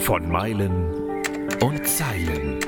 Von 0.00 0.28
Meilen 0.28 1.22
und 1.60 1.86
Zeilen. 1.86 2.58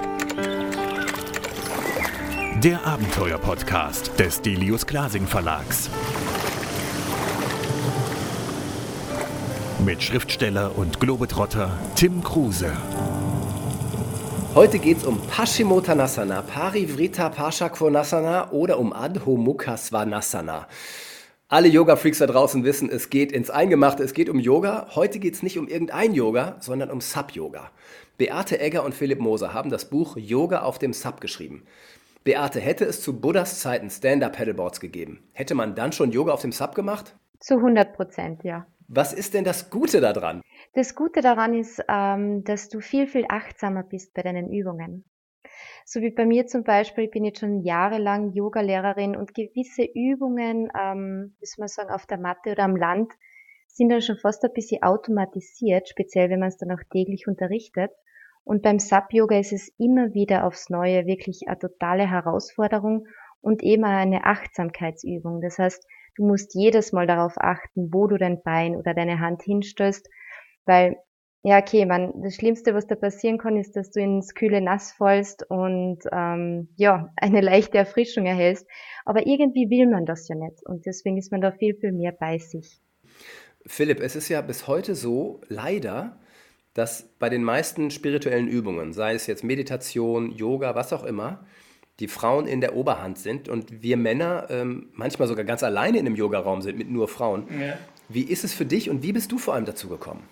Der 2.62 2.86
Abenteuer-Podcast 2.86 4.18
des 4.18 4.42
Delius 4.42 4.86
Glasing 4.86 5.26
Verlags. 5.26 5.90
Mit 9.84 10.02
Schriftsteller 10.02 10.76
und 10.76 11.00
Globetrotter 11.00 11.78
Tim 11.94 12.22
Kruse. 12.22 12.72
Heute 14.54 14.78
geht 14.78 14.98
es 14.98 15.04
um 15.04 15.20
Paschimottanasana, 15.20 16.42
Parivrita 16.42 17.28
Paschakonasana 17.28 18.50
oder 18.52 18.78
um 18.78 18.92
Adho 18.92 19.36
Mukha 19.36 19.76
Svanasana. 19.76 20.66
Alle 21.48 21.68
Yoga-Freaks 21.68 22.18
da 22.18 22.26
draußen 22.26 22.64
wissen, 22.64 22.90
es 22.90 23.08
geht 23.08 23.30
ins 23.30 23.50
Eingemachte, 23.50 24.02
es 24.02 24.14
geht 24.14 24.28
um 24.28 24.40
Yoga. 24.40 24.88
Heute 24.96 25.20
geht 25.20 25.34
es 25.34 25.44
nicht 25.44 25.60
um 25.60 25.68
irgendein 25.68 26.12
Yoga, 26.12 26.56
sondern 26.58 26.90
um 26.90 27.00
Sub-Yoga. 27.00 27.70
Beate 28.18 28.58
Egger 28.58 28.82
und 28.82 28.96
Philipp 28.96 29.20
Moser 29.20 29.54
haben 29.54 29.70
das 29.70 29.88
Buch 29.88 30.16
Yoga 30.16 30.62
auf 30.62 30.80
dem 30.80 30.92
Sub 30.92 31.20
geschrieben. 31.20 31.62
Beate, 32.24 32.58
hätte 32.58 32.84
es 32.84 33.00
zu 33.00 33.20
Buddhas 33.20 33.60
Zeiten 33.60 33.90
Stand-Up-Paddleboards 33.90 34.80
gegeben, 34.80 35.22
hätte 35.34 35.54
man 35.54 35.76
dann 35.76 35.92
schon 35.92 36.10
Yoga 36.10 36.32
auf 36.32 36.42
dem 36.42 36.50
Sub 36.50 36.74
gemacht? 36.74 37.14
Zu 37.38 37.58
100 37.58 37.94
Prozent, 37.94 38.42
ja. 38.42 38.66
Was 38.88 39.12
ist 39.12 39.32
denn 39.34 39.44
das 39.44 39.70
Gute 39.70 40.00
daran? 40.00 40.42
Das 40.74 40.96
Gute 40.96 41.20
daran 41.20 41.54
ist, 41.54 41.80
ähm, 41.88 42.42
dass 42.42 42.70
du 42.70 42.80
viel, 42.80 43.06
viel 43.06 43.24
achtsamer 43.28 43.84
bist 43.84 44.14
bei 44.14 44.22
deinen 44.22 44.50
Übungen. 44.50 45.04
So 45.84 46.00
wie 46.00 46.10
bei 46.10 46.26
mir 46.26 46.46
zum 46.46 46.64
Beispiel, 46.64 47.04
ich 47.04 47.10
bin 47.10 47.24
jetzt 47.24 47.40
schon 47.40 47.60
jahrelang 47.62 48.32
Yoga-Lehrerin 48.32 49.16
und 49.16 49.34
gewisse 49.34 49.84
Übungen, 49.84 50.70
ähm, 50.78 51.36
müssen 51.40 51.62
wir 51.62 51.68
sagen, 51.68 51.90
auf 51.90 52.06
der 52.06 52.18
Matte 52.18 52.52
oder 52.52 52.64
am 52.64 52.76
Land, 52.76 53.12
sind 53.68 53.90
dann 53.90 54.02
schon 54.02 54.16
fast 54.16 54.42
ein 54.44 54.52
bisschen 54.54 54.82
automatisiert, 54.82 55.88
speziell 55.88 56.30
wenn 56.30 56.40
man 56.40 56.48
es 56.48 56.56
dann 56.56 56.72
auch 56.72 56.82
täglich 56.90 57.26
unterrichtet. 57.28 57.90
Und 58.42 58.62
beim 58.62 58.78
Sub-Yoga 58.78 59.38
ist 59.38 59.52
es 59.52 59.68
immer 59.76 60.14
wieder 60.14 60.44
aufs 60.44 60.70
Neue 60.70 61.06
wirklich 61.06 61.48
eine 61.48 61.58
totale 61.58 62.08
Herausforderung 62.08 63.06
und 63.40 63.62
eben 63.62 63.84
eine 63.84 64.24
Achtsamkeitsübung. 64.24 65.40
Das 65.40 65.58
heißt, 65.58 65.86
du 66.16 66.26
musst 66.26 66.54
jedes 66.54 66.92
Mal 66.92 67.06
darauf 67.06 67.34
achten, 67.36 67.92
wo 67.92 68.06
du 68.06 68.16
dein 68.16 68.42
Bein 68.42 68.76
oder 68.76 68.94
deine 68.94 69.20
Hand 69.20 69.42
hinstößt, 69.42 70.08
weil 70.64 70.96
ja, 71.46 71.58
okay, 71.58 71.86
man, 71.86 72.12
das 72.24 72.34
Schlimmste, 72.34 72.74
was 72.74 72.88
da 72.88 72.96
passieren 72.96 73.38
kann, 73.38 73.56
ist, 73.56 73.76
dass 73.76 73.92
du 73.92 74.00
ins 74.00 74.34
kühle 74.34 74.60
Nass 74.60 74.90
fallst 74.90 75.48
und 75.48 76.00
ähm, 76.10 76.66
ja, 76.74 77.12
eine 77.16 77.40
leichte 77.40 77.78
Erfrischung 77.78 78.26
erhältst. 78.26 78.66
Aber 79.04 79.28
irgendwie 79.28 79.70
will 79.70 79.86
man 79.86 80.06
das 80.06 80.26
ja 80.26 80.34
nicht 80.34 80.66
und 80.66 80.86
deswegen 80.86 81.16
ist 81.16 81.30
man 81.30 81.40
da 81.40 81.52
viel, 81.52 81.76
viel 81.76 81.92
mehr 81.92 82.10
bei 82.10 82.38
sich. 82.38 82.80
Philipp, 83.64 84.00
es 84.00 84.16
ist 84.16 84.28
ja 84.28 84.40
bis 84.40 84.66
heute 84.66 84.96
so, 84.96 85.40
leider, 85.46 86.18
dass 86.74 87.10
bei 87.20 87.28
den 87.28 87.44
meisten 87.44 87.92
spirituellen 87.92 88.48
Übungen, 88.48 88.92
sei 88.92 89.14
es 89.14 89.28
jetzt 89.28 89.44
Meditation, 89.44 90.32
Yoga, 90.32 90.74
was 90.74 90.92
auch 90.92 91.04
immer, 91.04 91.46
die 92.00 92.08
Frauen 92.08 92.48
in 92.48 92.60
der 92.60 92.74
Oberhand 92.74 93.18
sind 93.18 93.48
und 93.48 93.84
wir 93.84 93.96
Männer 93.96 94.48
ähm, 94.50 94.88
manchmal 94.94 95.28
sogar 95.28 95.44
ganz 95.44 95.62
alleine 95.62 95.98
in 95.98 96.06
einem 96.06 96.16
Yogaraum 96.16 96.60
sind 96.60 96.76
mit 96.76 96.90
nur 96.90 97.06
Frauen. 97.06 97.46
Ja. 97.60 97.78
Wie 98.08 98.22
ist 98.22 98.42
es 98.42 98.52
für 98.52 98.66
dich 98.66 98.90
und 98.90 99.04
wie 99.04 99.12
bist 99.12 99.30
du 99.30 99.38
vor 99.38 99.54
allem 99.54 99.64
dazu 99.64 99.88
gekommen? 99.88 100.24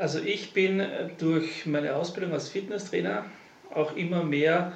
Also 0.00 0.18
ich 0.18 0.54
bin 0.54 0.80
äh, 0.80 1.10
durch 1.18 1.66
meine 1.66 1.94
Ausbildung 1.94 2.32
als 2.32 2.48
Fitnesstrainer 2.48 3.26
auch 3.74 3.94
immer 3.96 4.24
mehr 4.24 4.72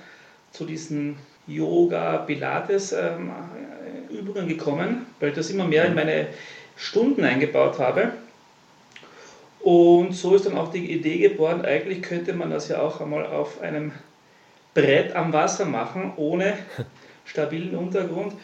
zu 0.51 0.67
diesen 0.67 1.17
Yoga, 1.47 2.19
Pilates 2.19 2.93
ähm, 2.93 3.33
Übungen 4.11 4.49
gekommen, 4.49 5.07
weil 5.21 5.31
ich 5.31 5.35
das 5.35 5.49
immer 5.49 5.65
mehr 5.65 5.87
in 5.87 5.95
meine 5.95 6.27
Stunden 6.77 7.25
eingebaut 7.25 7.79
habe. 7.79 8.13
Und 9.61 10.13
so 10.13 10.35
ist 10.35 10.45
dann 10.45 10.59
auch 10.59 10.71
die 10.71 10.93
Idee 10.93 11.17
geboren, 11.17 11.65
eigentlich 11.65 12.03
könnte 12.03 12.35
man 12.35 12.51
das 12.51 12.69
ja 12.69 12.83
auch 12.83 13.01
einmal 13.01 13.25
auf 13.25 13.63
einem 13.63 13.93
Brett 14.75 15.17
am 15.17 15.33
Wasser 15.33 15.65
machen, 15.65 16.13
ohne 16.17 16.53
stabilen 17.25 17.75
Untergrund. 17.75 18.35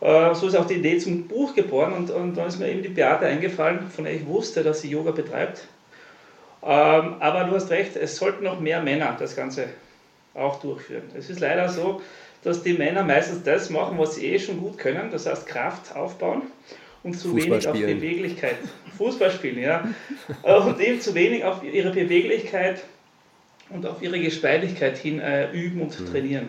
Äh, 0.00 0.32
so 0.36 0.46
ist 0.46 0.54
auch 0.54 0.66
die 0.66 0.74
Idee 0.74 0.98
zum 0.98 1.26
Buch 1.26 1.56
geboren 1.56 1.92
und, 1.92 2.12
und 2.12 2.36
dann 2.36 2.46
ist 2.46 2.60
mir 2.60 2.68
eben 2.68 2.84
die 2.84 2.88
Beate 2.88 3.26
eingefallen, 3.26 3.90
von 3.90 4.04
der 4.04 4.14
ich 4.14 4.24
wusste, 4.26 4.62
dass 4.62 4.82
sie 4.82 4.90
Yoga 4.90 5.10
betreibt. 5.10 5.66
Ähm, 6.62 7.14
aber 7.20 7.44
du 7.44 7.54
hast 7.54 7.70
recht, 7.70 7.96
es 7.96 8.16
sollten 8.16 8.44
noch 8.44 8.60
mehr 8.60 8.82
Männer 8.82 9.16
das 9.18 9.34
Ganze 9.34 9.68
auch 10.34 10.60
durchführen. 10.60 11.04
Es 11.16 11.30
ist 11.30 11.40
leider 11.40 11.68
so, 11.68 12.02
dass 12.42 12.62
die 12.62 12.74
Männer 12.74 13.02
meistens 13.02 13.42
das 13.42 13.70
machen, 13.70 13.98
was 13.98 14.16
sie 14.16 14.26
eh 14.26 14.38
schon 14.38 14.60
gut 14.60 14.78
können, 14.78 15.10
das 15.10 15.26
heißt 15.26 15.46
Kraft 15.46 15.94
aufbauen 15.94 16.42
und 17.02 17.18
zu 17.18 17.34
wenig 17.34 17.66
auf 17.66 17.78
Beweglichkeit. 17.78 18.56
Fußball 18.98 19.30
spielen, 19.30 19.58
ja. 19.58 19.88
Äh, 20.42 20.54
und 20.54 20.80
eben 20.80 21.00
zu 21.00 21.14
wenig 21.14 21.44
auf 21.44 21.62
ihre 21.62 21.90
Beweglichkeit 21.90 22.82
und 23.70 23.86
auf 23.86 24.02
ihre 24.02 24.20
Geschmeidigkeit 24.20 24.98
hin 24.98 25.20
äh, 25.20 25.50
üben 25.52 25.80
und 25.80 25.98
mhm. 25.98 26.06
trainieren. 26.06 26.48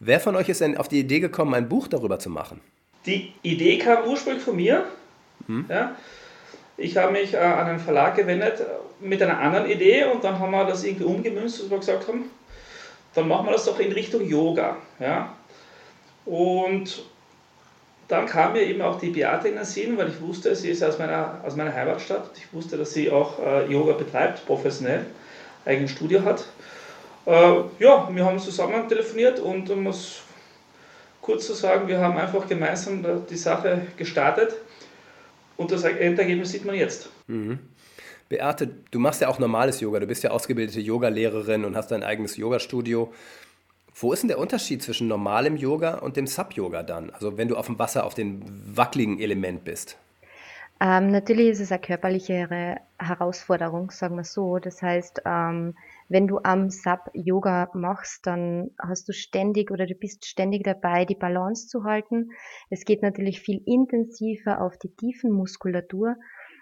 Wer 0.00 0.20
von 0.20 0.34
euch 0.36 0.48
ist 0.48 0.60
denn 0.60 0.76
auf 0.76 0.88
die 0.88 1.00
Idee 1.00 1.20
gekommen, 1.20 1.54
ein 1.54 1.68
Buch 1.68 1.86
darüber 1.88 2.18
zu 2.18 2.30
machen? 2.30 2.60
Die 3.06 3.32
Idee 3.42 3.78
kam 3.78 4.08
ursprünglich 4.08 4.42
von 4.42 4.56
mir. 4.56 4.84
Mhm. 5.46 5.66
Ja. 5.68 5.96
Ich 6.76 6.96
habe 6.96 7.12
mich 7.12 7.34
äh, 7.34 7.38
an 7.38 7.68
einen 7.68 7.78
Verlag 7.78 8.16
gewendet 8.16 8.60
äh, 8.60 8.64
mit 9.00 9.22
einer 9.22 9.38
anderen 9.38 9.70
Idee 9.70 10.04
und 10.04 10.24
dann 10.24 10.38
haben 10.38 10.50
wir 10.50 10.64
das 10.64 10.84
irgendwie 10.84 11.04
umgemünzt, 11.04 11.60
dass 11.60 11.70
wir 11.70 11.78
gesagt 11.78 12.08
haben, 12.08 12.30
dann 13.14 13.28
machen 13.28 13.46
wir 13.46 13.52
das 13.52 13.64
doch 13.64 13.78
in 13.78 13.92
Richtung 13.92 14.26
Yoga. 14.26 14.76
Ja? 14.98 15.32
Und 16.24 17.04
dann 18.08 18.26
kam 18.26 18.54
mir 18.54 18.62
eben 18.62 18.82
auch 18.82 18.98
die 18.98 19.10
Beate 19.10 19.48
in 19.48 19.54
den 19.54 19.64
Sinn, 19.64 19.96
weil 19.96 20.08
ich 20.08 20.20
wusste, 20.20 20.54
sie 20.56 20.70
ist 20.70 20.82
aus 20.82 20.98
meiner, 20.98 21.40
aus 21.44 21.54
meiner 21.54 21.72
Heimatstadt. 21.72 22.30
Ich 22.36 22.52
wusste, 22.52 22.76
dass 22.76 22.92
sie 22.92 23.10
auch 23.10 23.38
äh, 23.38 23.66
Yoga 23.66 23.92
betreibt, 23.92 24.44
professionell, 24.44 25.06
eigenes 25.64 25.92
Studio 25.92 26.22
hat. 26.24 26.44
Äh, 27.24 27.54
ja, 27.78 28.08
wir 28.10 28.24
haben 28.24 28.38
zusammen 28.38 28.88
telefoniert 28.88 29.38
und 29.38 29.70
um 29.70 29.86
es 29.86 30.22
kurz 31.22 31.46
zu 31.46 31.54
sagen, 31.54 31.88
wir 31.88 31.98
haben 31.98 32.18
einfach 32.18 32.46
gemeinsam 32.46 33.24
die 33.30 33.36
Sache 33.36 33.86
gestartet 33.96 34.54
und 35.56 35.70
das 35.70 35.84
Endergebnis 35.84 36.52
sieht 36.52 36.64
man 36.64 36.74
jetzt. 36.74 37.10
Mhm. 37.26 37.58
Beate, 38.28 38.68
du 38.90 38.98
machst 38.98 39.20
ja 39.20 39.28
auch 39.28 39.38
normales 39.38 39.80
Yoga. 39.80 40.00
Du 40.00 40.06
bist 40.06 40.22
ja 40.22 40.30
ausgebildete 40.30 40.80
Yogalehrerin 40.80 41.64
und 41.64 41.76
hast 41.76 41.90
dein 41.90 42.02
eigenes 42.02 42.36
Yogastudio. 42.36 43.12
Wo 43.94 44.12
ist 44.12 44.22
denn 44.22 44.28
der 44.28 44.38
Unterschied 44.38 44.82
zwischen 44.82 45.06
normalem 45.06 45.56
Yoga 45.56 45.98
und 45.98 46.16
dem 46.16 46.26
Sub-Yoga 46.26 46.82
dann? 46.82 47.10
Also 47.10 47.36
wenn 47.36 47.48
du 47.48 47.56
auf 47.56 47.66
dem 47.66 47.78
Wasser 47.78 48.04
auf 48.04 48.14
dem 48.14 48.42
wackeligen 48.76 49.20
Element 49.20 49.64
bist. 49.64 49.96
Ähm, 50.80 51.12
natürlich 51.12 51.48
ist 51.48 51.60
es 51.60 51.70
eine 51.70 51.80
körperlichere 51.80 52.78
Herausforderung, 52.98 53.90
sagen 53.92 54.16
wir 54.16 54.24
so. 54.24 54.58
Das 54.58 54.82
heißt, 54.82 55.22
ähm, 55.24 55.76
wenn 56.08 56.26
du 56.26 56.38
am 56.42 56.70
Sub 56.70 57.10
Yoga 57.12 57.70
machst, 57.74 58.26
dann 58.26 58.70
hast 58.80 59.08
du 59.08 59.12
ständig 59.12 59.70
oder 59.70 59.86
du 59.86 59.94
bist 59.94 60.26
ständig 60.26 60.64
dabei, 60.64 61.04
die 61.04 61.14
Balance 61.14 61.68
zu 61.68 61.84
halten. 61.84 62.30
Es 62.70 62.84
geht 62.84 63.02
natürlich 63.02 63.40
viel 63.40 63.62
intensiver 63.66 64.60
auf 64.60 64.76
die 64.78 64.94
tiefen 64.94 65.30
Muskulatur. 65.30 66.16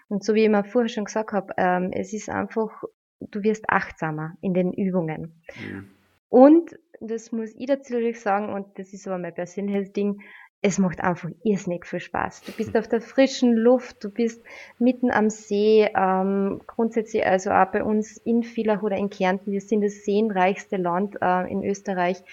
Und 0.07 0.23
so 0.23 0.33
wie 0.33 0.43
ich 0.43 0.49
mir 0.49 0.63
vorher 0.63 0.89
schon 0.89 1.05
gesagt 1.05 1.31
habe, 1.31 1.53
ähm, 1.57 1.91
es 1.93 2.13
ist 2.13 2.29
einfach, 2.29 2.83
du 3.19 3.43
wirst 3.43 3.65
achtsamer 3.69 4.37
in 4.41 4.53
den 4.53 4.73
Übungen. 4.73 5.41
Mhm. 5.59 5.89
Und 6.29 6.79
das 6.99 7.31
muss 7.31 7.53
ich 7.55 7.67
natürlich 7.67 8.21
sagen, 8.21 8.53
und 8.53 8.79
das 8.79 8.93
ist 8.93 9.07
aber 9.07 9.17
mein 9.17 9.33
persönliches 9.33 9.91
Ding, 9.91 10.21
es 10.65 10.79
macht 10.79 11.01
einfach 11.01 11.29
irrsinnig 11.43 11.85
viel 11.85 11.99
Spaß. 11.99 12.43
Du 12.43 12.53
bist 12.53 12.75
auf 12.77 12.87
der 12.87 13.01
frischen 13.01 13.53
Luft, 13.53 14.01
du 14.01 14.09
bist 14.09 14.41
mitten 14.79 15.11
am 15.11 15.29
See, 15.29 15.89
ähm, 15.93 16.61
grundsätzlich 16.65 17.25
also 17.25 17.51
auch 17.51 17.65
bei 17.65 17.83
uns 17.83 18.15
in 18.17 18.43
Villach 18.43 18.81
oder 18.81 18.95
in 18.95 19.09
Kärnten, 19.09 19.51
wir 19.51 19.59
sind 19.59 19.81
das 19.81 20.05
seenreichste 20.05 20.77
Land 20.77 21.17
äh, 21.21 21.51
in 21.51 21.65
Österreich. 21.65 22.23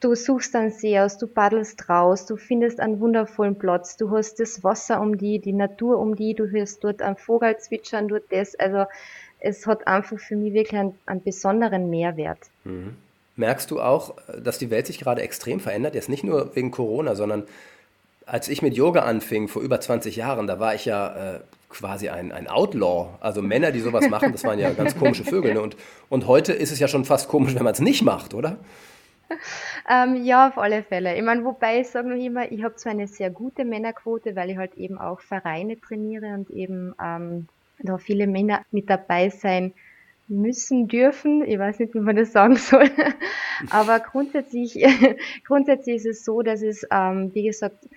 Du 0.00 0.14
suchst 0.14 0.54
einen 0.54 0.72
See 0.72 1.00
aus, 1.00 1.16
du 1.16 1.26
paddelst 1.26 1.88
raus, 1.88 2.26
du 2.26 2.36
findest 2.36 2.80
einen 2.80 3.00
wundervollen 3.00 3.58
Platz, 3.58 3.96
du 3.96 4.10
hast 4.10 4.40
das 4.40 4.62
Wasser 4.62 5.00
um 5.00 5.16
die, 5.16 5.38
die 5.38 5.54
Natur 5.54 5.98
um 5.98 6.16
die, 6.16 6.34
du 6.34 6.50
hörst 6.50 6.84
dort 6.84 7.00
einen 7.00 7.16
Vogel 7.16 7.56
zwitschern, 7.56 8.08
dort 8.08 8.24
das, 8.30 8.54
also 8.56 8.84
es 9.40 9.66
hat 9.66 9.86
einfach 9.86 10.18
für 10.18 10.36
mich 10.36 10.52
wirklich 10.52 10.78
einen, 10.78 10.98
einen 11.06 11.22
besonderen 11.22 11.88
Mehrwert. 11.88 12.40
Mhm. 12.64 12.98
Merkst 13.36 13.70
du 13.70 13.80
auch, 13.80 14.14
dass 14.42 14.58
die 14.58 14.70
Welt 14.70 14.86
sich 14.86 14.98
gerade 14.98 15.22
extrem 15.22 15.60
verändert? 15.60 15.94
Jetzt 15.94 16.08
nicht 16.08 16.24
nur 16.24 16.54
wegen 16.54 16.70
Corona, 16.70 17.14
sondern 17.14 17.44
als 18.26 18.48
ich 18.48 18.62
mit 18.62 18.74
Yoga 18.74 19.02
anfing, 19.02 19.48
vor 19.48 19.62
über 19.62 19.80
20 19.80 20.16
Jahren, 20.16 20.46
da 20.46 20.58
war 20.58 20.74
ich 20.74 20.84
ja 20.84 21.34
äh, 21.34 21.40
quasi 21.68 22.08
ein, 22.08 22.32
ein 22.32 22.48
Outlaw. 22.48 23.08
Also 23.20 23.42
Männer, 23.42 23.72
die 23.72 23.80
sowas 23.80 24.08
machen, 24.08 24.32
das 24.32 24.44
waren 24.44 24.58
ja 24.58 24.72
ganz 24.72 24.96
komische 24.98 25.24
Vögel. 25.24 25.54
Ne? 25.54 25.60
Und, 25.60 25.76
und 26.08 26.26
heute 26.26 26.52
ist 26.52 26.72
es 26.72 26.78
ja 26.78 26.88
schon 26.88 27.04
fast 27.04 27.28
komisch, 27.28 27.54
wenn 27.54 27.64
man 27.64 27.74
es 27.74 27.80
nicht 27.80 28.02
macht, 28.02 28.34
oder? 28.34 28.56
Ähm, 29.90 30.24
ja, 30.24 30.48
auf 30.48 30.58
alle 30.58 30.82
Fälle. 30.82 31.16
Ich 31.16 31.22
meine, 31.22 31.44
wobei 31.44 31.80
ich 31.80 31.88
sage 31.88 32.08
noch 32.08 32.22
immer, 32.22 32.50
ich 32.50 32.62
habe 32.62 32.76
zwar 32.76 32.92
eine 32.92 33.08
sehr 33.08 33.30
gute 33.30 33.64
Männerquote, 33.64 34.36
weil 34.36 34.50
ich 34.50 34.56
halt 34.56 34.74
eben 34.74 34.98
auch 34.98 35.20
Vereine 35.20 35.78
trainiere 35.80 36.34
und 36.34 36.50
eben 36.50 36.94
ähm, 37.02 37.48
da 37.80 37.98
viele 37.98 38.26
Männer 38.26 38.62
mit 38.70 38.88
dabei 38.88 39.30
sein 39.30 39.74
müssen, 40.28 40.88
dürfen. 40.88 41.44
Ich 41.44 41.58
weiß 41.58 41.78
nicht, 41.78 41.94
wie 41.94 42.00
man 42.00 42.16
das 42.16 42.32
sagen 42.32 42.56
soll. 42.56 42.90
Aber 43.70 44.00
grundsätzlich, 44.00 44.84
grundsätzlich 45.46 45.96
ist 45.96 46.06
es 46.06 46.24
so, 46.24 46.42
dass 46.42 46.62
es, 46.62 46.86
ähm, 46.90 47.30
wie 47.34 47.44
gesagt, 47.44 47.88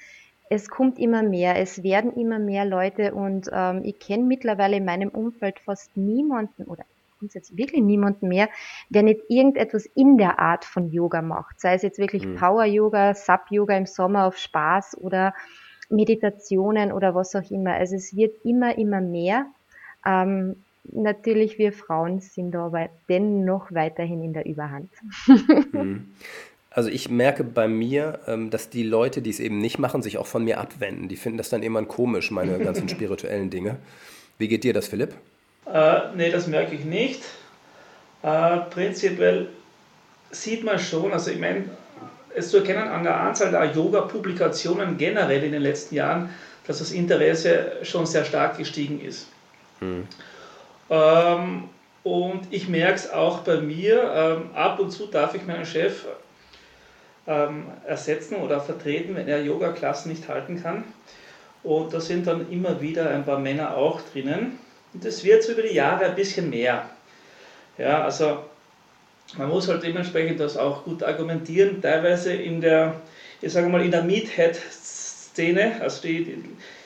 es 0.49 0.69
kommt 0.69 0.97
immer 0.97 1.23
mehr, 1.23 1.57
es 1.57 1.83
werden 1.83 2.13
immer 2.13 2.39
mehr 2.39 2.65
Leute 2.65 3.13
und 3.13 3.49
ähm, 3.51 3.81
ich 3.83 3.99
kenne 3.99 4.23
mittlerweile 4.23 4.77
in 4.77 4.85
meinem 4.85 5.09
Umfeld 5.09 5.59
fast 5.59 5.97
niemanden 5.97 6.63
oder 6.63 6.85
grundsätzlich 7.19 7.57
wirklich 7.57 7.81
niemanden 7.81 8.27
mehr, 8.27 8.47
der 8.89 9.03
nicht 9.03 9.21
irgendetwas 9.27 9.85
in 9.95 10.17
der 10.17 10.39
Art 10.39 10.65
von 10.65 10.91
Yoga 10.91 11.21
macht. 11.21 11.59
Sei 11.59 11.73
es 11.73 11.81
jetzt 11.81 11.99
wirklich 11.99 12.25
mhm. 12.25 12.35
Power-Yoga, 12.35 13.13
Sub-Yoga 13.13 13.75
im 13.75 13.87
Sommer 13.87 14.25
auf 14.25 14.37
Spaß 14.37 14.97
oder 15.01 15.33
Meditationen 15.89 16.91
oder 16.91 17.15
was 17.15 17.35
auch 17.35 17.49
immer. 17.49 17.73
Also 17.73 17.95
es 17.95 18.15
wird 18.15 18.45
immer, 18.45 18.77
immer 18.77 19.01
mehr. 19.01 19.47
Ähm, 20.05 20.63
natürlich, 20.91 21.57
wir 21.57 21.73
Frauen 21.73 22.19
sind 22.19 22.55
aber 22.55 22.89
dennoch 23.09 23.71
weiterhin 23.71 24.23
in 24.23 24.33
der 24.33 24.45
Überhand. 24.45 24.91
Mhm. 25.71 26.11
Also 26.69 26.89
ich 26.89 27.09
merke 27.09 27.43
bei 27.43 27.67
mir, 27.67 28.19
ähm, 28.27 28.51
dass 28.51 28.69
die 28.69 28.83
Leute, 28.83 29.23
die 29.23 29.31
es 29.31 29.39
eben 29.39 29.57
nicht 29.57 29.79
machen, 29.79 30.03
sich 30.03 30.19
auch 30.19 30.27
von 30.27 30.43
mir 30.43 30.59
abwenden. 30.59 31.07
Die 31.07 31.15
finden 31.15 31.39
das 31.39 31.49
dann 31.49 31.63
irgendwann 31.63 31.87
komisch, 31.87 32.29
meine 32.29 32.59
ganzen 32.63 32.87
spirituellen 32.87 33.49
Dinge. 33.49 33.77
Wie 34.37 34.47
geht 34.47 34.63
dir 34.63 34.73
das, 34.73 34.87
Philipp? 34.87 35.15
Äh, 35.65 35.99
nee, 36.15 36.29
das 36.29 36.45
merke 36.45 36.75
ich 36.75 36.85
nicht. 36.85 37.23
Äh, 38.21 38.57
prinzipiell 38.69 39.47
sieht 40.29 40.63
man 40.63 40.77
schon, 40.77 41.11
also 41.11 41.31
ich 41.31 41.39
meine, 41.39 41.65
es 42.35 42.51
zu 42.51 42.57
erkennen 42.57 42.87
an 42.87 43.03
der 43.03 43.19
Anzahl 43.19 43.49
der 43.49 43.65
Yoga-Publikationen 43.71 44.97
generell 44.97 45.43
in 45.43 45.53
den 45.53 45.63
letzten 45.63 45.95
Jahren, 45.95 46.29
dass 46.67 46.79
das 46.79 46.91
Interesse 46.91 47.77
schon 47.81 48.05
sehr 48.05 48.25
stark 48.25 48.57
gestiegen 48.57 49.01
ist. 49.01 49.27
Hm. 49.79 50.03
Ähm, 50.89 51.69
und 52.03 52.41
ich 52.51 52.69
merke 52.69 52.95
es 52.95 53.11
auch 53.11 53.39
bei 53.39 53.57
mir, 53.57 54.11
ähm, 54.15 54.49
ab 54.55 54.79
und 54.79 54.91
zu 54.91 55.07
darf 55.07 55.35
ich 55.35 55.45
meinen 55.45 55.65
Chef 55.65 56.05
ähm, 57.27 57.65
ersetzen 57.85 58.35
oder 58.37 58.61
vertreten, 58.61 59.15
wenn 59.15 59.27
er 59.27 59.43
Yoga-Klassen 59.43 60.09
nicht 60.09 60.27
halten 60.29 60.61
kann. 60.61 60.85
Und 61.63 61.93
da 61.93 61.99
sind 61.99 62.27
dann 62.27 62.49
immer 62.49 62.79
wieder 62.79 63.09
ein 63.09 63.25
paar 63.25 63.39
Männer 63.39 63.75
auch 63.75 64.01
drinnen. 64.13 64.57
Und 64.93 65.03
das 65.03 65.23
wird 65.23 65.43
so 65.43 65.51
über 65.51 65.63
die 65.63 65.73
Jahre 65.75 66.05
ein 66.05 66.15
bisschen 66.15 66.49
mehr. 66.49 66.89
Ja, 67.77 68.03
also 68.03 68.39
man 69.35 69.49
muss 69.49 69.67
halt 69.67 69.83
dementsprechend 69.83 70.39
das 70.39 70.55
auch 70.55 70.85
gut 70.85 71.03
argumentieren, 71.03 71.81
teilweise 71.81 72.33
in 72.33 72.61
der, 72.61 72.95
ich 73.41 73.51
sage 73.51 73.67
mal, 73.67 73.83
in 73.83 73.91
der 73.91 74.03
Meathead-Szene, 74.03 75.81
also 75.81 76.01
die, 76.01 76.23
die, 76.23 76.43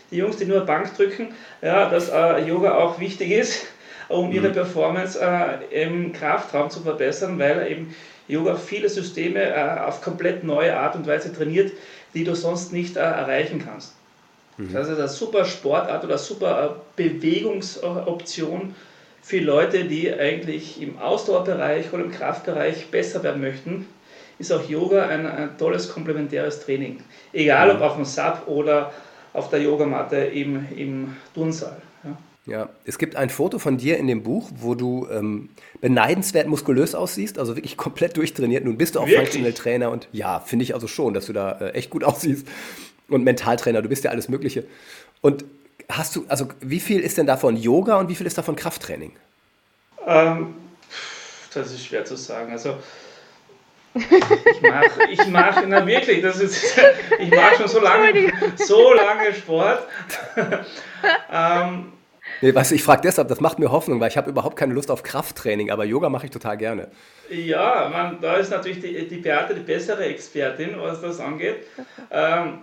die, 0.09 0.17
Jungs, 0.17 0.37
die 0.37 0.45
nur 0.45 0.61
Bank 0.61 0.95
drücken, 0.95 1.35
ja, 1.61 1.87
dass 1.89 2.09
äh, 2.09 2.43
Yoga 2.43 2.75
auch 2.75 2.99
wichtig 2.99 3.31
ist, 3.31 3.67
um 4.13 4.31
ihre 4.31 4.49
mhm. 4.49 4.53
Performance 4.53 5.19
äh, 5.19 5.83
im 5.83 6.13
Kraftraum 6.13 6.69
zu 6.69 6.81
verbessern, 6.81 7.39
weil 7.39 7.71
eben 7.71 7.95
Yoga 8.27 8.55
viele 8.55 8.89
Systeme 8.89 9.43
äh, 9.43 9.79
auf 9.79 10.01
komplett 10.01 10.43
neue 10.43 10.75
Art 10.77 10.95
und 10.95 11.07
Weise 11.07 11.33
trainiert, 11.33 11.71
die 12.13 12.23
du 12.23 12.35
sonst 12.35 12.71
nicht 12.71 12.95
äh, 12.95 13.01
erreichen 13.01 13.61
kannst. 13.63 13.95
Mhm. 14.57 14.73
Das 14.73 14.87
ist 14.87 14.97
eine 14.97 15.07
super 15.07 15.45
Sportart 15.45 16.03
oder 16.03 16.13
eine 16.13 16.17
super 16.17 16.77
äh, 16.97 17.03
Bewegungsoption 17.03 18.75
für 19.21 19.39
Leute, 19.39 19.85
die 19.85 20.11
eigentlich 20.11 20.81
im 20.81 20.97
Ausdauerbereich 20.97 21.91
oder 21.93 22.03
im 22.03 22.11
Kraftbereich 22.11 22.87
besser 22.89 23.23
werden 23.23 23.41
möchten. 23.41 23.87
Ist 24.39 24.51
auch 24.51 24.67
Yoga 24.67 25.07
ein, 25.07 25.27
ein 25.27 25.57
tolles 25.57 25.91
komplementäres 25.91 26.65
Training. 26.65 27.03
Egal 27.31 27.69
ob 27.69 27.81
auf 27.81 27.95
dem 27.95 28.05
Sub 28.05 28.43
oder 28.47 28.91
auf 29.33 29.49
der 29.49 29.61
Yogamatte 29.61 30.17
im, 30.17 30.67
im 30.75 31.15
Turnsaal. 31.33 31.77
Ja. 32.45 32.69
Es 32.85 32.97
gibt 32.97 33.15
ein 33.15 33.29
Foto 33.29 33.59
von 33.59 33.77
dir 33.77 33.97
in 33.97 34.07
dem 34.07 34.23
Buch, 34.23 34.49
wo 34.55 34.73
du 34.73 35.07
ähm, 35.11 35.49
beneidenswert 35.79 36.47
muskulös 36.47 36.95
aussiehst, 36.95 37.37
also 37.37 37.55
wirklich 37.55 37.77
komplett 37.77 38.17
durchtrainiert. 38.17 38.65
Nun 38.65 38.77
bist 38.77 38.95
du 38.95 38.99
auch 38.99 39.07
Functional 39.07 39.53
Trainer 39.53 39.91
und 39.91 40.07
ja, 40.11 40.39
finde 40.39 40.63
ich 40.63 40.73
also 40.73 40.87
schon, 40.87 41.13
dass 41.13 41.27
du 41.27 41.33
da 41.33 41.51
äh, 41.59 41.71
echt 41.71 41.89
gut 41.89 42.03
aussiehst 42.03 42.47
und 43.09 43.23
Mentaltrainer, 43.23 43.81
du 43.81 43.89
bist 43.89 44.03
ja 44.03 44.11
alles 44.11 44.29
Mögliche. 44.29 44.63
Und 45.21 45.45
hast 45.89 46.15
du, 46.15 46.25
also 46.27 46.47
wie 46.61 46.79
viel 46.79 47.01
ist 47.01 47.17
denn 47.17 47.27
davon 47.27 47.57
Yoga 47.57 47.99
und 47.99 48.09
wie 48.09 48.15
viel 48.15 48.25
ist 48.25 48.37
davon 48.37 48.55
Krafttraining? 48.55 49.11
Ähm, 50.07 50.55
das 51.53 51.71
ist 51.71 51.85
schwer 51.85 52.05
zu 52.05 52.15
sagen. 52.15 52.51
Also 52.51 52.77
ich 53.93 54.61
mache, 54.61 55.11
ich 55.11 55.27
mache, 55.27 55.65
na 55.67 55.85
wirklich, 55.85 56.21
das 56.21 56.39
ist, 56.39 56.79
ich 57.19 57.29
mache 57.29 57.57
schon 57.57 57.67
so 57.67 57.81
lange, 57.81 58.31
so 58.55 58.93
lange 58.93 59.33
Sport. 59.33 59.85
ähm, 61.31 61.91
nee, 62.41 62.51
du, 62.51 62.75
ich 62.75 62.83
frage 62.83 63.01
deshalb, 63.01 63.27
das 63.27 63.39
macht 63.39 63.59
mir 63.59 63.71
Hoffnung, 63.71 63.99
weil 63.99 64.09
ich 64.09 64.17
habe 64.17 64.29
überhaupt 64.29 64.55
keine 64.55 64.73
Lust 64.73 64.91
auf 64.91 65.03
Krafttraining, 65.03 65.71
aber 65.71 65.85
Yoga 65.85 66.09
mache 66.09 66.25
ich 66.25 66.31
total 66.31 66.57
gerne. 66.57 66.89
Ja, 67.29 67.89
man, 67.91 68.19
da 68.21 68.35
ist 68.35 68.51
natürlich 68.51 68.81
die, 68.81 69.07
die 69.07 69.17
Beate 69.17 69.55
die 69.55 69.61
bessere 69.61 70.05
Expertin, 70.05 70.75
was 70.77 71.01
das 71.01 71.19
angeht. 71.19 71.67
Ähm, 72.11 72.59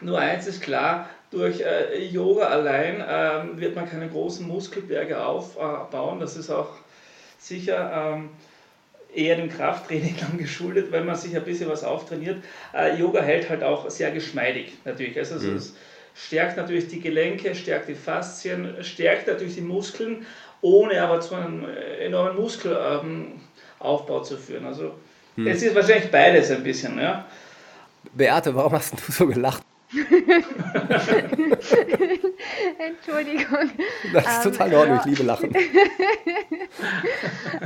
nur 0.00 0.18
eins 0.18 0.46
ist 0.46 0.62
klar, 0.62 1.08
durch 1.30 1.60
äh, 1.60 2.04
Yoga 2.06 2.46
allein 2.46 3.04
ähm, 3.06 3.60
wird 3.60 3.74
man 3.74 3.88
keine 3.88 4.08
großen 4.08 4.46
Muskelberge 4.46 5.24
aufbauen. 5.24 6.20
Das 6.20 6.36
ist 6.36 6.50
auch 6.50 6.70
sicher 7.38 8.14
ähm, 8.14 8.30
eher 9.14 9.36
dem 9.36 9.48
Krafttraining 9.48 10.16
dann 10.20 10.38
geschuldet, 10.38 10.92
weil 10.92 11.04
man 11.04 11.16
sich 11.16 11.36
ein 11.36 11.44
bisschen 11.44 11.68
was 11.68 11.84
auftrainiert. 11.84 12.42
Äh, 12.72 12.98
Yoga 12.98 13.20
hält 13.20 13.48
halt 13.48 13.62
auch 13.62 13.88
sehr 13.90 14.10
geschmeidig 14.10 14.72
natürlich. 14.84 15.18
Also 15.18 15.34
mhm. 15.36 15.56
es 15.56 15.74
stärkt 16.14 16.56
natürlich 16.56 16.88
die 16.88 17.00
Gelenke, 17.00 17.54
stärkt 17.54 17.88
die 17.88 17.94
Faszien, 17.94 18.76
stärkt 18.82 19.26
natürlich 19.26 19.56
die 19.56 19.60
Muskeln, 19.60 20.26
ohne 20.60 21.02
aber 21.02 21.20
zu 21.20 21.34
einem 21.34 21.64
äh, 21.64 22.06
enormen 22.06 22.36
Muskelaufbau 22.36 24.18
ähm, 24.18 24.24
zu 24.24 24.36
führen. 24.38 24.64
Also 24.64 24.94
mhm. 25.36 25.46
es 25.46 25.62
ist 25.62 25.74
wahrscheinlich 25.74 26.10
beides 26.10 26.50
ein 26.50 26.62
bisschen. 26.62 26.98
Ja. 26.98 27.26
Beate, 28.12 28.54
warum 28.54 28.72
hast 28.72 28.94
du 28.94 29.12
so 29.12 29.26
gelacht? 29.26 29.62
Entschuldigung. 32.78 33.70
Das 34.12 34.26
ist 34.26 34.42
total 34.42 34.68
in 34.68 34.74
Ordnung, 34.74 34.98
ich 34.98 35.06
liebe 35.06 35.22
Lachen. 35.22 35.50
ich 35.54 35.70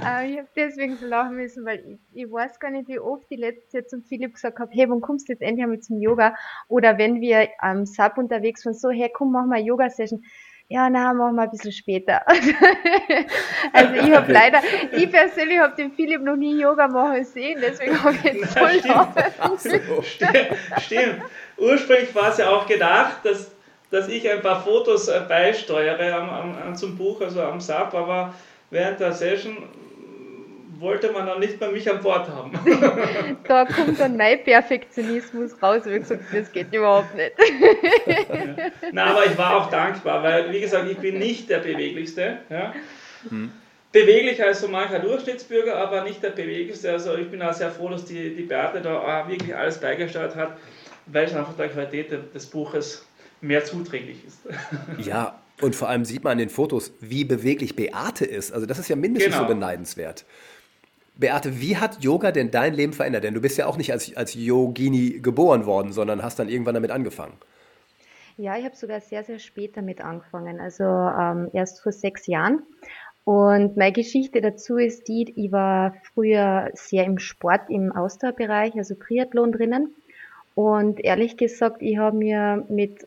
habe 0.03 0.47
deswegen 0.55 0.97
so 0.97 1.07
lachen 1.07 1.37
müssen, 1.37 1.65
weil 1.65 1.83
ich, 1.87 1.99
ich, 2.25 2.31
weiß 2.31 2.61
gar 2.61 2.71
nicht, 2.71 2.89
wie 2.89 2.99
oft 2.99 3.27
ich 3.31 3.39
letztes 3.39 3.73
Jahr 3.73 3.87
zum 3.87 4.03
Philipp 4.03 4.35
gesagt 4.35 4.59
habe, 4.59 4.71
hey, 4.73 4.91
wann 4.91 5.01
kommst 5.01 5.29
du 5.29 5.33
jetzt 5.33 5.41
endlich 5.43 5.65
einmal 5.65 5.81
zum 5.81 6.01
Yoga? 6.01 6.35
Oder 6.69 6.99
wenn 6.99 7.21
wir 7.21 7.49
am 7.59 7.87
Sub 7.87 8.19
unterwegs 8.19 8.67
waren, 8.67 8.75
so, 8.75 8.91
hey, 8.91 9.11
komm, 9.13 9.33
wir 9.33 9.41
eine 9.41 9.61
Yoga-Session 9.65 10.23
ja, 10.71 10.91
na, 10.91 11.15
machen 11.15 11.37
wir 11.37 11.43
ein 11.43 11.51
bisschen 11.51 11.73
später. 11.73 12.21
also 13.73 13.95
ich 13.95 14.13
habe 14.15 14.31
leider, 14.31 14.61
ich 14.93 15.11
persönlich 15.11 15.59
habe 15.59 15.75
den 15.75 15.93
Philipp 15.93 16.21
noch 16.21 16.37
nie 16.37 16.61
Yoga 16.61 16.87
machen 16.89 17.25
sehen, 17.25 17.59
deswegen 17.63 18.03
habe 18.03 18.15
ich 18.15 18.25
jetzt 18.25 18.59
voll 18.59 18.81
na, 18.85 19.11
stimmt. 19.59 20.05
stimmt. 20.05 20.49
stimmt. 20.83 21.23
Ursprünglich 21.57 22.15
war 22.15 22.29
es 22.29 22.37
ja 22.37 22.51
auch 22.51 22.67
gedacht, 22.67 23.25
dass, 23.25 23.51
dass 23.91 24.09
ich 24.09 24.31
ein 24.31 24.43
paar 24.43 24.63
Fotos 24.63 25.09
äh, 25.09 25.23
beisteuere 25.27 26.15
am, 26.15 26.59
am, 26.59 26.77
zum 26.77 26.99
Buch, 26.99 27.23
also 27.23 27.41
am 27.41 27.61
SAP, 27.61 27.95
aber 27.95 28.35
während 28.71 29.01
der 29.01 29.13
Session 29.13 29.57
wollte 30.81 31.13
man 31.13 31.27
dann 31.27 31.41
nicht 31.41 31.61
mehr 31.61 31.71
mich 31.71 31.91
an 31.91 32.01
Bord 32.01 32.29
haben. 32.29 32.53
da 33.49 33.65
kommt 33.65 33.99
dann 33.99 34.17
mein 34.17 34.43
Perfektionismus 34.45 35.61
raus 35.63 35.85
und 35.87 35.93
ich 35.93 36.01
gesagt, 36.01 36.23
das 36.33 36.53
geht 36.53 36.73
überhaupt 36.73 37.15
nicht. 37.15 37.33
Na, 38.93 39.07
aber 39.07 39.27
ich 39.27 39.37
war 39.37 39.57
auch 39.57 39.71
dankbar, 39.71 40.23
weil, 40.23 40.53
wie 40.53 40.61
gesagt, 40.61 40.89
ich 40.91 40.99
bin 40.99 41.19
nicht 41.19 41.51
der 41.51 41.59
Beweglichste. 41.59 42.39
Ja. 42.49 42.75
Hm. 43.29 43.51
Beweglicher 43.91 44.47
als 44.47 44.61
so 44.61 44.69
mancher 44.69 44.99
Durchschnittsbürger, 44.99 45.77
aber 45.77 46.05
nicht 46.05 46.23
der 46.23 46.31
beweglichste. 46.31 46.93
Also 46.93 47.17
ich 47.17 47.31
bin 47.31 47.41
auch 47.43 47.55
sehr 47.55 47.71
froh, 47.71 47.89
dass 47.89 48.05
die, 48.05 48.35
die 48.35 48.43
Beate 48.43 48.81
da 48.81 49.27
wirklich 49.29 49.55
alles 49.57 49.79
beigesteuert 49.79 50.37
hat, 50.37 50.59
weil 51.07 51.25
es 51.25 51.35
einfach 51.35 51.57
der 51.57 51.69
Qualität 51.69 52.13
des 52.35 52.47
Buches 52.47 53.07
mehr 53.41 53.65
zuträglich 53.65 54.25
ist. 54.27 54.41
Ja, 55.05 55.41
und 55.61 55.75
vor 55.75 55.89
allem 55.89 56.05
sieht 56.05 56.23
man 56.23 56.33
in 56.33 56.39
den 56.39 56.51
Fotos, 56.51 56.93
wie 57.01 57.25
beweglich 57.25 57.75
Beate 57.75 58.25
ist. 58.25 58.53
Also 58.53 58.67
das 58.67 58.79
ist 58.79 58.89
ja 58.89 58.97
mindestens 58.97 59.35
genau. 59.35 59.49
so 59.49 59.55
beneidenswert. 59.55 60.25
Beate, 61.19 61.61
wie 61.61 61.77
hat 61.77 62.03
Yoga 62.03 62.31
denn 62.31 62.51
dein 62.51 62.75
Leben 62.75 62.93
verändert? 62.93 63.25
Denn 63.25 63.35
du 63.35 63.41
bist 63.41 63.59
ja 63.59 63.67
auch 63.67 63.77
nicht 63.77 63.93
als, 63.93 64.17
als 64.17 64.35
Yogini 64.35 65.19
geboren 65.21 65.67
worden, 65.67 65.93
sondern 65.93 66.23
hast 66.23 66.39
dann 66.39 66.49
irgendwann 66.49 66.75
damit 66.75 66.93
angefangen. 66.93 67.35
Ja, 68.37 68.57
ich 68.57 68.65
habe 68.65 68.77
sogar 68.77 69.01
sehr, 69.01 69.25
sehr 69.25 69.41
spät 69.41 69.77
damit 69.77 70.01
angefangen, 70.01 70.61
also 70.61 70.85
ähm, 70.85 71.51
erst 71.53 71.83
vor 71.83 71.91
sechs 71.91 72.29
Jahren. 72.29 72.63
Und 73.25 73.77
meine 73.77 73.93
Geschichte 73.93 74.41
dazu 74.41 74.77
ist 74.77 75.09
die, 75.09 75.33
ich 75.35 75.51
war 75.51 75.95
früher 76.15 76.71
sehr 76.75 77.05
im 77.05 77.19
Sport, 77.19 77.69
im 77.69 77.91
Ausdauerbereich, 77.91 78.77
also 78.77 78.95
Triathlon 78.95 79.51
drinnen. 79.51 79.95
Und 80.55 81.01
ehrlich 81.01 81.37
gesagt, 81.37 81.83
ich 81.83 81.99
habe 81.99 82.17
mir 82.17 82.65
mit 82.69 83.07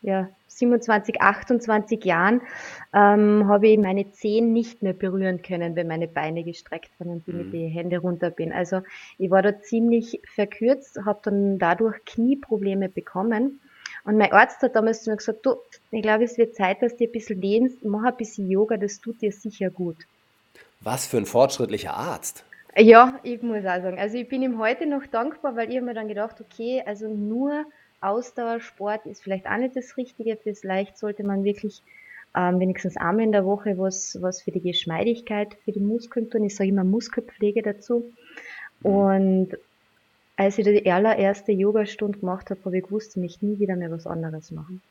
ja, 0.00 0.28
27, 0.62 1.20
28 1.20 2.04
Jahren 2.04 2.40
ähm, 2.94 3.48
habe 3.48 3.68
ich 3.68 3.78
meine 3.78 4.12
Zehen 4.12 4.52
nicht 4.52 4.82
mehr 4.82 4.92
berühren 4.92 5.42
können, 5.42 5.74
wenn 5.74 5.88
meine 5.88 6.06
Beine 6.06 6.44
gestreckt 6.44 6.90
waren 6.98 7.10
und 7.10 7.26
ich 7.26 7.34
mhm. 7.34 7.40
mit 7.40 7.52
die 7.52 7.66
Hände 7.66 7.98
runter 7.98 8.30
bin. 8.30 8.52
Also 8.52 8.82
ich 9.18 9.30
war 9.30 9.42
da 9.42 9.60
ziemlich 9.60 10.20
verkürzt, 10.34 11.00
habe 11.04 11.20
dann 11.24 11.58
dadurch 11.58 12.04
Knieprobleme 12.04 12.88
bekommen. 12.88 13.60
Und 14.04 14.16
mein 14.18 14.32
Arzt 14.32 14.62
hat 14.62 14.76
damals 14.76 15.02
zu 15.02 15.10
mir 15.10 15.16
gesagt, 15.16 15.44
du, 15.44 15.56
ich 15.90 16.02
glaube, 16.02 16.24
es 16.24 16.38
wird 16.38 16.54
Zeit, 16.54 16.80
dass 16.82 16.96
du 16.96 17.04
ein 17.04 17.12
bisschen 17.12 17.40
lehnst, 17.40 17.84
mach 17.84 18.04
ein 18.04 18.16
bisschen 18.16 18.48
Yoga, 18.48 18.76
das 18.76 19.00
tut 19.00 19.20
dir 19.20 19.32
sicher 19.32 19.70
gut. 19.70 19.96
Was 20.80 21.06
für 21.06 21.18
ein 21.18 21.26
fortschrittlicher 21.26 21.94
Arzt. 21.94 22.44
Ja, 22.76 23.20
ich 23.22 23.42
muss 23.42 23.58
auch 23.58 23.82
sagen. 23.82 23.98
Also 23.98 24.16
ich 24.16 24.28
bin 24.28 24.42
ihm 24.42 24.58
heute 24.58 24.86
noch 24.86 25.06
dankbar, 25.06 25.56
weil 25.56 25.70
ich 25.70 25.76
habe 25.76 25.86
mir 25.86 25.94
dann 25.94 26.08
gedacht, 26.08 26.40
okay, 26.40 26.82
also 26.86 27.08
nur 27.08 27.64
Ausdauersport 28.02 29.06
ist 29.06 29.22
vielleicht 29.22 29.46
auch 29.46 29.56
nicht 29.56 29.76
das 29.76 29.96
Richtige. 29.96 30.36
Vielleicht 30.36 30.98
sollte 30.98 31.24
man 31.24 31.44
wirklich 31.44 31.82
ähm, 32.36 32.60
wenigstens 32.60 32.96
einmal 32.96 33.24
in 33.24 33.32
der 33.32 33.44
Woche 33.44 33.78
was, 33.78 34.18
was 34.20 34.42
für 34.42 34.52
die 34.52 34.60
Geschmeidigkeit, 34.60 35.54
für 35.64 35.72
die 35.72 35.80
Muskeln 35.80 36.30
tun. 36.30 36.44
Ich 36.44 36.56
sage 36.56 36.70
immer 36.70 36.84
Muskelpflege 36.84 37.62
dazu. 37.62 38.12
Mhm. 38.80 38.90
Und 38.90 39.48
als 40.36 40.58
ich 40.58 40.64
die 40.64 40.90
allererste 40.90 41.52
Yogastunde 41.52 42.18
gemacht 42.18 42.50
habe, 42.50 42.60
habe 42.64 42.78
ich 42.78 42.84
gewusst, 42.84 43.16
ich 43.16 43.22
möchte 43.22 43.46
nie 43.46 43.58
wieder 43.58 43.76
mehr 43.76 43.90
was 43.90 44.06
anderes 44.06 44.50
machen. 44.50 44.82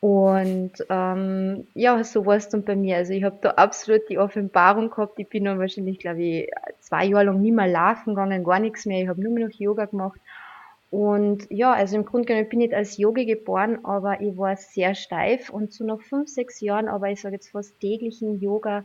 Und 0.00 0.72
ähm, 0.90 1.66
ja, 1.74 2.04
so 2.04 2.26
war 2.26 2.36
es 2.36 2.50
dann 2.50 2.62
bei 2.62 2.76
mir. 2.76 2.96
Also 2.98 3.14
ich 3.14 3.24
habe 3.24 3.38
da 3.40 3.52
absolut 3.52 4.02
die 4.10 4.18
Offenbarung 4.18 4.90
gehabt. 4.90 5.18
Ich 5.18 5.28
bin 5.28 5.44
dann 5.44 5.58
wahrscheinlich, 5.58 5.98
glaube 5.98 6.22
ich, 6.22 6.50
zwei 6.80 7.06
Jahre 7.06 7.24
lang 7.24 7.40
nie 7.40 7.52
mehr 7.52 7.66
laufen 7.66 8.14
gegangen, 8.14 8.44
gar 8.44 8.58
nichts 8.58 8.84
mehr. 8.84 9.02
Ich 9.02 9.08
habe 9.08 9.22
nur 9.22 9.32
mehr 9.32 9.48
noch 9.48 9.54
Yoga 9.54 9.86
gemacht. 9.86 10.20
Und 10.94 11.48
ja, 11.50 11.72
also 11.72 11.96
im 11.96 12.04
Grunde 12.04 12.26
genommen, 12.26 12.44
ich 12.44 12.50
bin 12.50 12.60
nicht 12.60 12.72
als 12.72 12.98
Yogi 12.98 13.26
geboren, 13.26 13.84
aber 13.84 14.20
ich 14.20 14.36
war 14.38 14.54
sehr 14.56 14.94
steif 14.94 15.50
und 15.50 15.72
so 15.72 15.84
nach 15.84 16.00
fünf, 16.00 16.28
sechs 16.28 16.60
Jahren, 16.60 16.86
aber 16.86 17.10
ich 17.10 17.20
sage 17.20 17.34
jetzt 17.34 17.50
fast 17.50 17.80
täglichen 17.80 18.40
Yoga, 18.40 18.84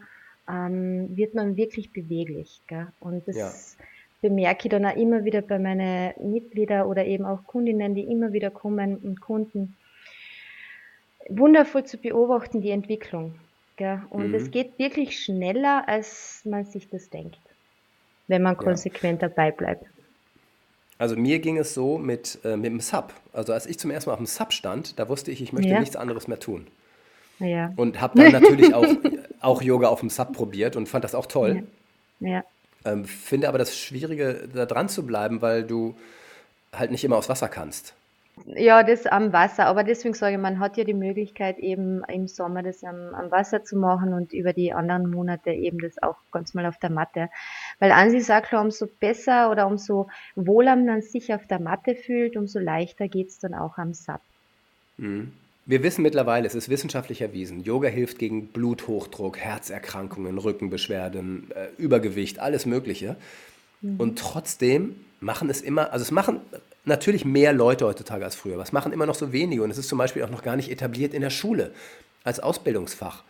ähm, 0.50 1.16
wird 1.16 1.36
man 1.36 1.56
wirklich 1.56 1.94
beweglich. 1.94 2.64
Gell? 2.66 2.88
Und 3.00 3.28
das 3.28 3.38
ja. 3.38 3.52
bemerke 4.24 4.62
ich 4.64 4.72
dann 4.72 4.88
auch 4.88 4.96
immer 4.96 5.24
wieder 5.24 5.44
bei 5.44 5.60
meinen 5.60 6.14
Mitgliedern 6.32 6.88
oder 6.88 7.06
eben 7.06 7.26
auch 7.26 7.44
Kundinnen, 7.46 7.94
die 7.94 8.12
immer 8.12 8.34
wieder 8.34 8.50
kommen 8.50 8.98
und 8.98 9.22
Kunden 9.22 9.78
wundervoll 11.30 11.84
zu 11.84 12.00
beobachten, 12.00 12.62
die 12.62 12.72
Entwicklung. 12.72 13.36
Gell? 13.76 14.02
Und 14.10 14.30
mhm. 14.30 14.34
es 14.34 14.50
geht 14.50 14.80
wirklich 14.80 15.20
schneller, 15.24 15.88
als 15.88 16.42
man 16.44 16.66
sich 16.66 16.90
das 16.90 17.12
denkt, 17.12 17.38
wenn 18.28 18.42
man 18.42 18.58
konsequent 18.58 19.22
ja. 19.22 19.28
dabei 19.28 19.52
bleibt. 19.52 19.86
Also 21.00 21.16
mir 21.16 21.40
ging 21.40 21.58
es 21.58 21.74
so 21.74 21.98
mit, 21.98 22.40
äh, 22.44 22.58
mit 22.58 22.66
dem 22.66 22.82
Sub. 22.82 23.14
Also 23.34 23.54
als 23.54 23.66
ich 23.66 23.80
zum 23.80 23.90
ersten 23.90 24.10
Mal 24.10 24.16
auf 24.16 24.20
dem 24.20 24.26
Sub 24.28 24.52
stand, 24.54 25.00
da 25.00 25.08
wusste 25.08 25.32
ich, 25.32 25.42
ich 25.42 25.54
möchte 25.54 25.72
ja. 25.72 25.80
nichts 25.80 25.96
anderes 25.96 26.28
mehr 26.28 26.40
tun. 26.40 26.68
Ja. 27.40 27.72
Und 27.78 28.02
habe 28.02 28.22
dann 28.22 28.34
natürlich 28.34 28.76
auch, 28.76 28.86
auch 29.40 29.62
Yoga 29.62 29.88
auf 29.88 30.02
dem 30.02 30.10
Sub 30.10 30.34
probiert 30.34 30.76
und 30.76 30.88
fand 30.88 31.06
das 31.06 31.16
auch 31.16 31.26
toll. 31.26 31.64
Ja. 32.20 32.44
Ähm, 32.84 33.06
finde 33.06 33.48
aber 33.48 33.58
das 33.58 33.78
Schwierige, 33.78 34.50
da 34.54 34.66
dran 34.66 34.90
zu 34.90 35.06
bleiben, 35.06 35.42
weil 35.42 35.64
du 35.64 35.96
halt 36.74 36.92
nicht 36.92 37.04
immer 37.06 37.16
aufs 37.16 37.30
Wasser 37.30 37.48
kannst. 37.48 37.94
Ja, 38.46 38.84
das 38.84 39.06
am 39.06 39.34
Wasser. 39.34 39.66
Aber 39.66 39.84
deswegen 39.84 40.14
sage 40.14 40.36
ich, 40.36 40.42
man 40.42 40.60
hat 40.60 40.78
ja 40.78 40.84
die 40.84 40.94
Möglichkeit, 40.94 41.60
eben 41.60 42.04
im 42.06 42.28
Sommer 42.28 42.64
das 42.64 42.84
am, 42.84 43.14
am 43.14 43.32
Wasser 43.32 43.64
zu 43.64 43.78
machen 43.78 44.14
und 44.14 44.34
über 44.34 44.54
die 44.54 44.74
anderen 44.74 45.10
Monate 45.10 45.52
eben 45.52 45.80
das 45.80 46.02
auch 46.02 46.16
ganz 46.32 46.54
mal 46.54 46.66
auf 46.66 46.78
der 46.78 46.90
Matte. 46.90 47.30
Weil 47.80 47.92
an 47.92 48.12
sich 48.12 48.26
sagt 48.26 48.50
klar, 48.50 48.64
umso 48.64 48.88
besser 48.88 49.52
oder 49.52 49.68
umso 49.68 50.10
wohler 50.36 50.76
man 50.76 51.02
sich 51.02 51.34
auf 51.34 51.46
der 51.48 51.60
Matte 51.60 51.96
fühlt, 51.96 52.38
umso 52.38 52.60
leichter 52.60 53.08
geht 53.08 53.30
es 53.30 53.40
dann 53.40 53.54
auch 53.54 53.78
am 53.78 53.94
Sub. 53.94 54.22
Mhm. 54.98 55.32
Wir 55.66 55.84
wissen 55.84 56.02
mittlerweile, 56.02 56.48
es 56.48 56.56
ist 56.56 56.70
wissenschaftlich 56.70 57.22
erwiesen, 57.22 57.64
Yoga 57.64 57.90
hilft 57.90 58.18
gegen 58.18 58.48
Bluthochdruck, 58.48 59.38
Herzerkrankungen, 59.38 60.40
Rückenbeschwerden, 60.40 61.52
äh, 61.52 61.68
Übergewicht, 61.78 62.40
alles 62.40 62.66
Mögliche. 62.66 63.16
Mhm. 63.82 64.00
Und 64.00 64.18
trotzdem 64.18 64.96
machen 65.20 65.50
es 65.50 65.62
immer, 65.62 65.94
also 65.94 66.02
es 66.02 66.10
machen 66.10 66.42
natürlich 66.86 67.26
mehr 67.26 67.54
Leute 67.54 67.86
heutzutage 67.86 68.26
als 68.26 68.36
früher. 68.36 68.58
Was 68.58 68.72
machen 68.72 68.92
immer 68.92 69.06
noch 69.06 69.16
so 69.16 69.32
wenige? 69.32 69.64
Und 69.64 69.72
es 69.72 69.78
ist 69.78 69.90
zum 69.90 69.98
Beispiel 69.98 70.24
auch 70.24 70.30
noch 70.30 70.44
gar 70.44 70.56
nicht 70.56 70.72
etabliert 70.72 71.14
in 71.14 71.22
der 71.22 71.30
Schule 71.30 71.74
als 72.24 72.40
Ausbildungsfach. 72.40 73.24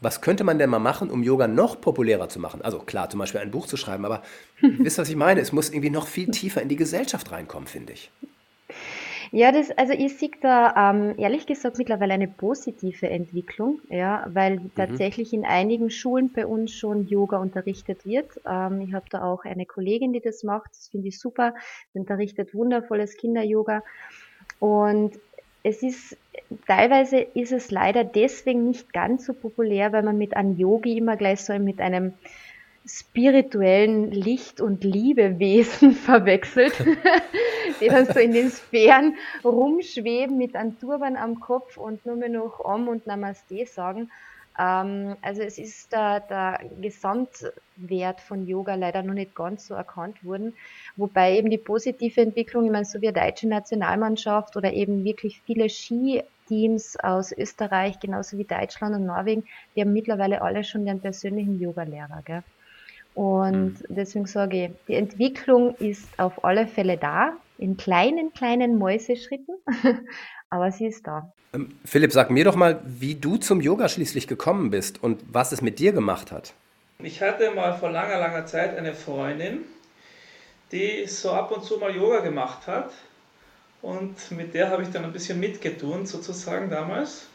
Was 0.00 0.20
könnte 0.20 0.44
man 0.44 0.58
denn 0.58 0.70
mal 0.70 0.78
machen, 0.78 1.10
um 1.10 1.24
Yoga 1.24 1.48
noch 1.48 1.80
populärer 1.80 2.28
zu 2.28 2.38
machen? 2.38 2.62
Also 2.62 2.78
klar, 2.78 3.10
zum 3.10 3.18
Beispiel 3.18 3.40
ein 3.40 3.50
Buch 3.50 3.66
zu 3.66 3.76
schreiben, 3.76 4.04
aber 4.04 4.22
wisst 4.60 4.98
ihr, 4.98 5.02
was 5.02 5.08
ich 5.08 5.16
meine? 5.16 5.40
Es 5.40 5.52
muss 5.52 5.70
irgendwie 5.70 5.90
noch 5.90 6.06
viel 6.06 6.30
tiefer 6.30 6.62
in 6.62 6.68
die 6.68 6.76
Gesellschaft 6.76 7.32
reinkommen, 7.32 7.66
finde 7.66 7.94
ich. 7.94 8.10
Ja, 9.30 9.52
das, 9.52 9.70
also 9.72 9.92
ich 9.92 10.16
sehe 10.16 10.30
da 10.40 10.90
ähm, 10.90 11.14
ehrlich 11.18 11.46
gesagt 11.46 11.78
mittlerweile 11.78 12.14
eine 12.14 12.28
positive 12.28 13.08
Entwicklung, 13.08 13.80
ja, 13.90 14.26
weil 14.28 14.58
mhm. 14.58 14.70
tatsächlich 14.74 15.32
in 15.32 15.44
einigen 15.44 15.90
Schulen 15.90 16.32
bei 16.32 16.46
uns 16.46 16.72
schon 16.72 17.06
Yoga 17.08 17.38
unterrichtet 17.38 18.06
wird. 18.06 18.40
Ähm, 18.46 18.80
ich 18.80 18.94
habe 18.94 19.06
da 19.10 19.22
auch 19.22 19.44
eine 19.44 19.66
Kollegin, 19.66 20.12
die 20.12 20.20
das 20.20 20.44
macht, 20.44 20.70
das 20.70 20.88
finde 20.88 21.08
ich 21.08 21.18
super, 21.18 21.54
die 21.94 21.98
unterrichtet 21.98 22.54
wundervolles 22.54 23.16
Kinder-Yoga. 23.16 23.82
Und 24.60 25.18
es 25.62 25.82
ist, 25.82 26.16
teilweise 26.66 27.18
ist 27.18 27.52
es 27.52 27.70
leider 27.70 28.04
deswegen 28.04 28.64
nicht 28.64 28.92
ganz 28.92 29.26
so 29.26 29.34
populär, 29.34 29.92
weil 29.92 30.02
man 30.02 30.16
mit 30.16 30.36
einem 30.36 30.56
Yogi 30.56 30.96
immer 30.96 31.16
gleich 31.16 31.40
so 31.40 31.58
mit 31.58 31.80
einem 31.80 32.14
spirituellen 32.88 34.10
Licht- 34.10 34.60
und 34.60 34.82
Liebewesen 34.82 35.92
verwechselt, 35.92 36.72
die 37.80 37.88
dann 37.88 38.06
so 38.06 38.18
in 38.18 38.32
den 38.32 38.50
Sphären 38.50 39.16
rumschweben 39.44 40.36
mit 40.38 40.56
einem 40.56 40.78
Turban 40.80 41.16
am 41.16 41.38
Kopf 41.38 41.76
und 41.76 42.04
nur 42.06 42.16
mehr 42.16 42.30
noch 42.30 42.60
Om 42.60 42.88
und 42.88 43.06
Namaste 43.06 43.66
sagen. 43.66 44.10
Ähm, 44.58 45.16
also 45.20 45.42
es 45.42 45.58
ist 45.58 45.92
der, 45.92 46.20
der 46.20 46.60
Gesamtwert 46.80 48.20
von 48.20 48.46
Yoga 48.46 48.74
leider 48.74 49.02
noch 49.02 49.14
nicht 49.14 49.34
ganz 49.34 49.66
so 49.66 49.74
erkannt 49.74 50.24
worden, 50.24 50.54
wobei 50.96 51.36
eben 51.36 51.50
die 51.50 51.58
positive 51.58 52.20
Entwicklung, 52.22 52.64
ich 52.64 52.72
meine, 52.72 52.84
so 52.86 53.00
wie 53.00 53.08
die 53.08 53.12
deutsche 53.12 53.48
Nationalmannschaft 53.48 54.56
oder 54.56 54.72
eben 54.72 55.04
wirklich 55.04 55.42
viele 55.42 55.68
Skiteams 55.68 56.96
aus 56.96 57.32
Österreich, 57.32 58.00
genauso 58.00 58.38
wie 58.38 58.44
Deutschland 58.44 58.96
und 58.96 59.04
Norwegen, 59.06 59.44
die 59.76 59.82
haben 59.82 59.92
mittlerweile 59.92 60.40
alle 60.40 60.64
schon 60.64 60.86
ihren 60.86 61.00
persönlichen 61.00 61.60
Yoga-Lehrer. 61.60 62.22
Gell? 62.24 62.42
Und 63.18 63.80
mhm. 63.80 63.96
deswegen 63.96 64.26
sage 64.26 64.66
ich, 64.66 64.70
die 64.86 64.94
Entwicklung 64.94 65.74
ist 65.78 66.06
auf 66.18 66.44
alle 66.44 66.68
Fälle 66.68 66.96
da, 66.96 67.32
in 67.58 67.76
kleinen, 67.76 68.32
kleinen 68.32 68.78
Mäuseschritten, 68.78 69.56
aber 70.50 70.70
sie 70.70 70.86
ist 70.86 71.04
da. 71.04 71.32
Ähm, 71.52 71.70
Philipp, 71.84 72.12
sag 72.12 72.30
mir 72.30 72.44
doch 72.44 72.54
mal, 72.54 72.80
wie 72.84 73.16
du 73.16 73.36
zum 73.36 73.60
Yoga 73.60 73.88
schließlich 73.88 74.28
gekommen 74.28 74.70
bist 74.70 75.02
und 75.02 75.20
was 75.32 75.50
es 75.50 75.62
mit 75.62 75.80
dir 75.80 75.90
gemacht 75.90 76.30
hat. 76.30 76.54
Ich 77.00 77.20
hatte 77.20 77.50
mal 77.50 77.76
vor 77.76 77.90
langer, 77.90 78.20
langer 78.20 78.46
Zeit 78.46 78.78
eine 78.78 78.94
Freundin, 78.94 79.62
die 80.70 81.04
so 81.08 81.32
ab 81.32 81.50
und 81.50 81.64
zu 81.64 81.78
mal 81.78 81.92
Yoga 81.92 82.20
gemacht 82.20 82.68
hat. 82.68 82.92
Und 83.82 84.14
mit 84.30 84.54
der 84.54 84.70
habe 84.70 84.84
ich 84.84 84.90
dann 84.90 85.02
ein 85.02 85.12
bisschen 85.12 85.40
mitgetun, 85.40 86.06
sozusagen 86.06 86.70
damals. 86.70 87.26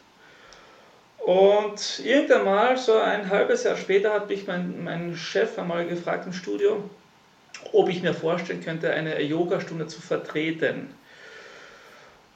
Und 1.26 2.02
irgendwann 2.04 2.44
mal, 2.44 2.78
so 2.78 2.98
ein 2.98 3.30
halbes 3.30 3.64
Jahr 3.64 3.78
später, 3.78 4.14
hat 4.14 4.28
mich 4.28 4.46
mein, 4.46 4.84
mein 4.84 5.16
Chef 5.16 5.58
einmal 5.58 5.86
gefragt 5.88 6.26
im 6.26 6.34
Studio, 6.34 6.90
ob 7.72 7.88
ich 7.88 8.02
mir 8.02 8.14
vorstellen 8.14 8.62
könnte, 8.62 8.92
eine 8.92 9.22
Yogastunde 9.22 9.88
zu 9.88 10.02
vertreten. 10.02 10.94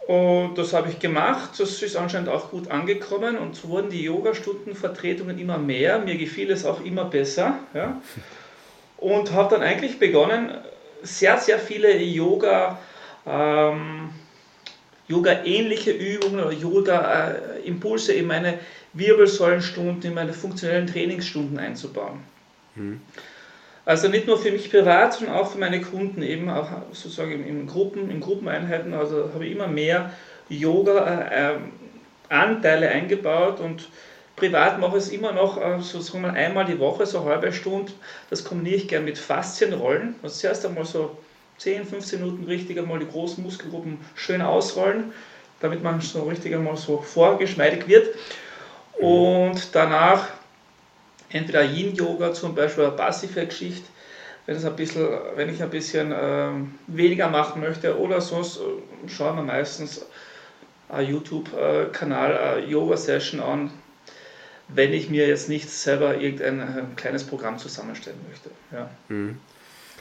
Und 0.07 0.57
das 0.57 0.71
habe 0.71 0.89
ich 0.89 0.99
gemacht, 0.99 1.59
das 1.59 1.81
ist 1.81 1.97
anscheinend 1.97 2.29
auch 2.29 2.49
gut 2.49 2.71
angekommen 2.71 3.37
und 3.37 3.57
so 3.57 3.67
wurden 3.67 3.89
die 3.89 4.03
Yogastundenvertretungen 4.03 5.37
immer 5.37 5.57
mehr, 5.57 5.99
mir 5.99 6.17
gefiel 6.17 6.49
es 6.49 6.63
auch 6.63 6.79
immer 6.79 7.03
besser. 7.03 7.59
Ja? 7.73 8.01
Und 8.95 9.33
habe 9.33 9.55
dann 9.55 9.63
eigentlich 9.63 9.99
begonnen, 9.99 10.51
sehr, 11.03 11.37
sehr 11.37 11.59
viele 11.59 11.97
Yoga, 11.97 12.79
ähm, 13.25 14.11
Yoga-ähnliche 15.07 15.91
Übungen 15.91 16.43
oder 16.43 16.53
Yoga-Impulse 16.53 18.13
in 18.13 18.27
meine 18.27 18.59
Wirbelsäulenstunden, 18.93 20.09
in 20.09 20.13
meine 20.13 20.31
funktionellen 20.33 20.87
Trainingsstunden 20.87 21.59
einzubauen. 21.59 22.19
Mhm. 22.75 23.01
Also 23.85 24.07
nicht 24.09 24.27
nur 24.27 24.37
für 24.37 24.51
mich 24.51 24.69
privat, 24.69 25.13
sondern 25.13 25.37
auch 25.37 25.51
für 25.51 25.59
meine 25.59 25.79
Kunden, 25.79 26.21
eben 26.21 26.49
auch 26.49 26.67
sozusagen 26.91 27.47
in 27.47 27.67
Gruppen, 27.67 28.11
in 28.11 28.19
Gruppeneinheiten. 28.19 28.93
Also 28.93 29.29
habe 29.33 29.45
ich 29.45 29.53
immer 29.53 29.67
mehr 29.67 30.11
Yoga-Anteile 30.49 32.85
äh, 32.85 32.89
eingebaut 32.89 33.61
und 33.61 33.87
privat 34.35 34.81
mache 34.81 34.97
ich 34.97 35.03
es 35.03 35.09
immer 35.09 35.31
noch 35.31 35.57
äh, 35.57 35.79
sozusagen 35.79 36.25
einmal 36.25 36.65
die 36.65 36.79
Woche, 36.79 37.05
so 37.05 37.21
eine 37.21 37.29
halbe 37.29 37.53
Stunde. 37.53 37.93
Das 38.29 38.43
kombiniere 38.43 38.75
ich 38.75 38.89
gerne 38.89 39.05
mit 39.05 39.17
Faszienrollen. 39.17 40.15
Also 40.21 40.35
zuerst 40.35 40.65
einmal 40.65 40.83
so 40.83 41.17
10, 41.57 41.85
15 41.85 42.19
Minuten 42.19 42.43
richtig 42.45 42.77
einmal 42.77 42.99
die 42.99 43.07
großen 43.07 43.43
Muskelgruppen 43.43 43.99
schön 44.15 44.41
ausrollen, 44.41 45.13
damit 45.59 45.83
man 45.83 46.01
so 46.01 46.23
richtig 46.23 46.53
einmal 46.53 46.77
so 46.77 46.99
vorgeschmeidig 46.99 47.87
wird. 47.87 48.15
Und 48.99 49.75
danach 49.75 50.27
entweder 51.29 51.63
Yin-Yoga 51.63 52.33
zum 52.33 52.55
Beispiel 52.55 52.85
oder 52.85 52.95
passive 52.95 53.45
Geschichte, 53.45 53.87
wenn, 54.45 54.55
es 54.55 54.65
ein 54.65 54.75
bisschen, 54.75 55.07
wenn 55.35 55.49
ich 55.53 55.61
ein 55.61 55.69
bisschen 55.69 56.11
äh, 56.11 56.49
weniger 56.87 57.29
machen 57.29 57.61
möchte 57.61 57.97
oder 57.99 58.21
sonst 58.21 58.57
äh, 58.57 59.09
schauen 59.09 59.35
wir 59.35 59.43
meistens 59.43 60.05
einen 60.89 61.09
YouTube-Kanal, 61.09 62.61
äh, 62.61 62.69
Yoga-Session 62.69 63.41
an, 63.41 63.71
wenn 64.69 64.93
ich 64.93 65.09
mir 65.09 65.27
jetzt 65.27 65.49
nicht 65.49 65.69
selber 65.69 66.17
irgendein 66.17 66.59
äh, 66.59 66.83
kleines 66.95 67.25
Programm 67.25 67.57
zusammenstellen 67.57 68.19
möchte. 68.29 68.51
Ja. 68.71 68.89
Mhm. 69.09 69.39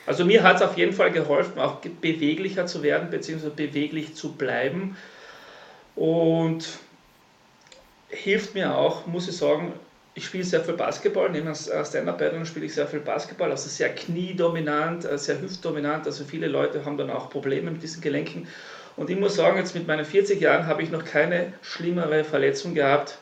Also 0.07 0.25
mir 0.25 0.43
hat 0.43 0.57
es 0.57 0.63
auf 0.63 0.77
jeden 0.77 0.93
Fall 0.93 1.11
geholfen, 1.11 1.59
auch 1.59 1.81
beweglicher 1.81 2.67
zu 2.67 2.83
werden, 2.83 3.11
beziehungsweise 3.11 3.53
beweglich 3.53 4.15
zu 4.15 4.33
bleiben. 4.33 4.97
Und 5.97 6.69
hilft 8.09 8.55
mir 8.55 8.77
auch, 8.77 9.07
muss 9.07 9.29
ich 9.29 9.37
sagen, 9.37 9.73
ich 10.15 10.25
spiele 10.25 10.45
sehr 10.45 10.63
viel 10.63 10.75
Basketball, 10.75 11.31
neben 11.31 11.55
Stand-Up-Paddling 11.55 12.47
spiele 12.47 12.67
ich 12.67 12.75
sehr 12.75 12.87
viel 12.87 13.01
Basketball, 13.01 13.51
also 13.51 13.69
sehr 13.69 13.95
kniedominant, 13.95 15.05
äh, 15.05 15.19
sehr 15.19 15.41
hüftdominant, 15.41 16.07
also 16.07 16.25
viele 16.25 16.47
Leute 16.47 16.85
haben 16.85 16.97
dann 16.97 17.11
auch 17.11 17.29
Probleme 17.29 17.71
mit 17.71 17.83
diesen 17.83 18.01
Gelenken 18.01 18.49
Und 18.97 19.11
ich 19.11 19.19
muss 19.19 19.37
sagen, 19.37 19.59
jetzt 19.59 19.75
mit 19.75 19.87
meinen 19.87 20.07
40 20.07 20.41
Jahren 20.41 20.67
habe 20.67 20.83
ich 20.83 20.91
noch 20.91 21.05
keine 21.05 21.53
schlimmere 21.61 22.25
Verletzung 22.25 22.75
gehabt, 22.75 23.19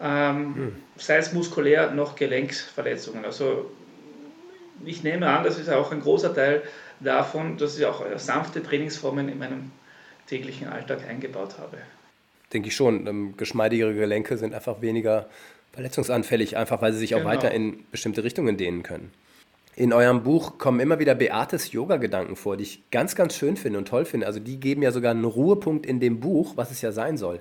ähm, 0.00 0.54
hm. 0.56 0.76
sei 0.96 1.18
es 1.18 1.32
muskulär 1.32 1.92
noch 1.92 2.16
Gelenksverletzungen. 2.16 3.24
Also 3.24 3.70
ich 4.84 5.02
nehme 5.02 5.28
an, 5.28 5.44
das 5.44 5.58
ist 5.58 5.68
auch 5.70 5.92
ein 5.92 6.00
großer 6.00 6.34
Teil 6.34 6.62
davon, 7.00 7.56
dass 7.56 7.78
ich 7.78 7.86
auch 7.86 8.04
sanfte 8.16 8.62
Trainingsformen 8.62 9.28
in 9.28 9.38
meinem 9.38 9.70
täglichen 10.26 10.68
Alltag 10.68 11.06
eingebaut 11.08 11.58
habe. 11.58 11.78
Denke 12.52 12.68
ich 12.68 12.76
schon. 12.76 13.06
Ähm, 13.06 13.34
geschmeidigere 13.36 13.94
Gelenke 13.94 14.36
sind 14.36 14.54
einfach 14.54 14.80
weniger 14.80 15.28
verletzungsanfällig, 15.72 16.56
einfach 16.56 16.82
weil 16.82 16.92
sie 16.92 16.98
sich 16.98 17.10
genau. 17.10 17.22
auch 17.22 17.26
weiter 17.26 17.50
in 17.50 17.84
bestimmte 17.90 18.24
Richtungen 18.24 18.56
dehnen 18.56 18.82
können. 18.82 19.10
In 19.74 19.94
eurem 19.94 20.22
Buch 20.22 20.58
kommen 20.58 20.80
immer 20.80 20.98
wieder 20.98 21.14
Beates 21.14 21.72
Yoga-Gedanken 21.72 22.36
vor, 22.36 22.58
die 22.58 22.64
ich 22.64 22.90
ganz, 22.90 23.16
ganz 23.16 23.34
schön 23.34 23.56
finde 23.56 23.78
und 23.78 23.88
toll 23.88 24.04
finde. 24.04 24.26
Also 24.26 24.38
die 24.38 24.60
geben 24.60 24.82
ja 24.82 24.90
sogar 24.92 25.12
einen 25.12 25.24
Ruhepunkt 25.24 25.86
in 25.86 25.98
dem 25.98 26.20
Buch, 26.20 26.56
was 26.56 26.70
es 26.70 26.82
ja 26.82 26.92
sein 26.92 27.16
soll. 27.16 27.40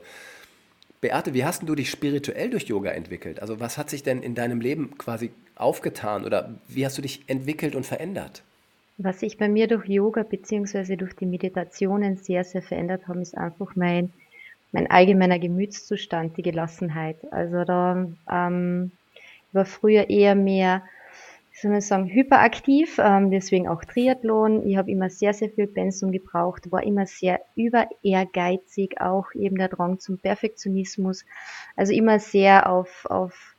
Beate, 1.01 1.33
wie 1.33 1.43
hast 1.43 1.63
du 1.67 1.75
dich 1.75 1.89
spirituell 1.89 2.49
durch 2.49 2.65
Yoga 2.65 2.91
entwickelt? 2.91 3.41
Also 3.41 3.59
was 3.59 3.77
hat 3.77 3.89
sich 3.89 4.03
denn 4.03 4.21
in 4.21 4.35
deinem 4.35 4.61
Leben 4.61 4.97
quasi 4.97 5.31
aufgetan 5.61 6.25
oder 6.25 6.55
wie 6.67 6.85
hast 6.85 6.97
du 6.97 7.01
dich 7.01 7.27
entwickelt 7.27 7.75
und 7.75 7.85
verändert? 7.85 8.43
Was 8.97 9.19
sich 9.19 9.37
bei 9.37 9.49
mir 9.49 9.67
durch 9.67 9.87
Yoga 9.87 10.23
bzw. 10.23 10.95
durch 10.95 11.15
die 11.15 11.25
Meditationen 11.25 12.17
sehr, 12.17 12.43
sehr 12.43 12.61
verändert 12.61 13.07
haben, 13.07 13.21
ist 13.21 13.37
einfach 13.37 13.75
mein, 13.75 14.11
mein 14.71 14.89
allgemeiner 14.89 15.39
Gemütszustand, 15.39 16.37
die 16.37 16.43
Gelassenheit. 16.43 17.17
Also 17.31 17.63
da 17.63 18.07
ähm, 18.29 18.91
war 19.53 19.65
früher 19.65 20.09
eher 20.09 20.35
mehr 20.35 20.83
soll 21.61 21.71
man 21.71 21.81
sagen, 21.81 22.09
hyperaktiv, 22.09 22.97
ähm, 22.97 23.29
deswegen 23.29 23.67
auch 23.67 23.83
Triathlon. 23.85 24.67
Ich 24.67 24.77
habe 24.77 24.89
immer 24.89 25.09
sehr, 25.09 25.33
sehr 25.33 25.49
viel 25.49 25.67
Pensum 25.67 26.11
gebraucht, 26.11 26.71
war 26.71 26.83
immer 26.83 27.05
sehr 27.05 27.39
über 27.55 27.87
ehrgeizig, 28.01 28.99
auch 28.99 29.33
eben 29.35 29.57
der 29.57 29.67
Drang 29.67 29.99
zum 29.99 30.17
Perfektionismus. 30.17 31.23
Also 31.75 31.93
immer 31.93 32.19
sehr 32.19 32.69
auf, 32.69 33.05
auf 33.05 33.50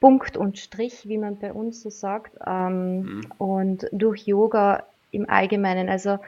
Punkt 0.00 0.36
und 0.36 0.58
Strich, 0.58 1.08
wie 1.08 1.18
man 1.18 1.38
bei 1.38 1.52
uns 1.52 1.82
so 1.82 1.90
sagt. 1.90 2.38
Ähm, 2.46 3.00
mhm. 3.00 3.20
Und 3.38 3.88
durch 3.92 4.26
Yoga 4.26 4.84
im 5.10 5.28
Allgemeinen, 5.28 5.88
also 5.88 6.18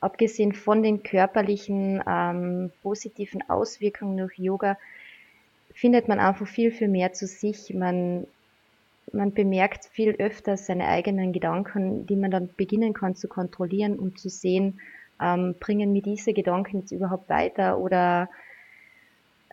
abgesehen 0.00 0.52
von 0.52 0.82
den 0.82 1.02
körperlichen 1.02 2.02
ähm, 2.06 2.70
positiven 2.82 3.42
Auswirkungen 3.48 4.18
durch 4.18 4.38
Yoga, 4.38 4.76
findet 5.72 6.08
man 6.08 6.20
einfach 6.20 6.46
viel, 6.46 6.70
viel 6.70 6.88
mehr 6.88 7.12
zu 7.12 7.26
sich. 7.26 7.72
Man 7.72 8.26
man 9.12 9.32
bemerkt 9.32 9.84
viel 9.86 10.16
öfter 10.18 10.56
seine 10.56 10.88
eigenen 10.88 11.32
Gedanken, 11.32 12.06
die 12.06 12.16
man 12.16 12.30
dann 12.30 12.50
beginnen 12.56 12.92
kann 12.92 13.14
zu 13.14 13.28
kontrollieren 13.28 13.98
und 13.98 14.18
zu 14.18 14.28
sehen, 14.28 14.80
ähm, 15.20 15.54
bringen 15.60 15.92
mir 15.92 16.02
diese 16.02 16.32
Gedanken 16.32 16.80
jetzt 16.80 16.92
überhaupt 16.92 17.28
weiter 17.28 17.78
oder 17.78 18.28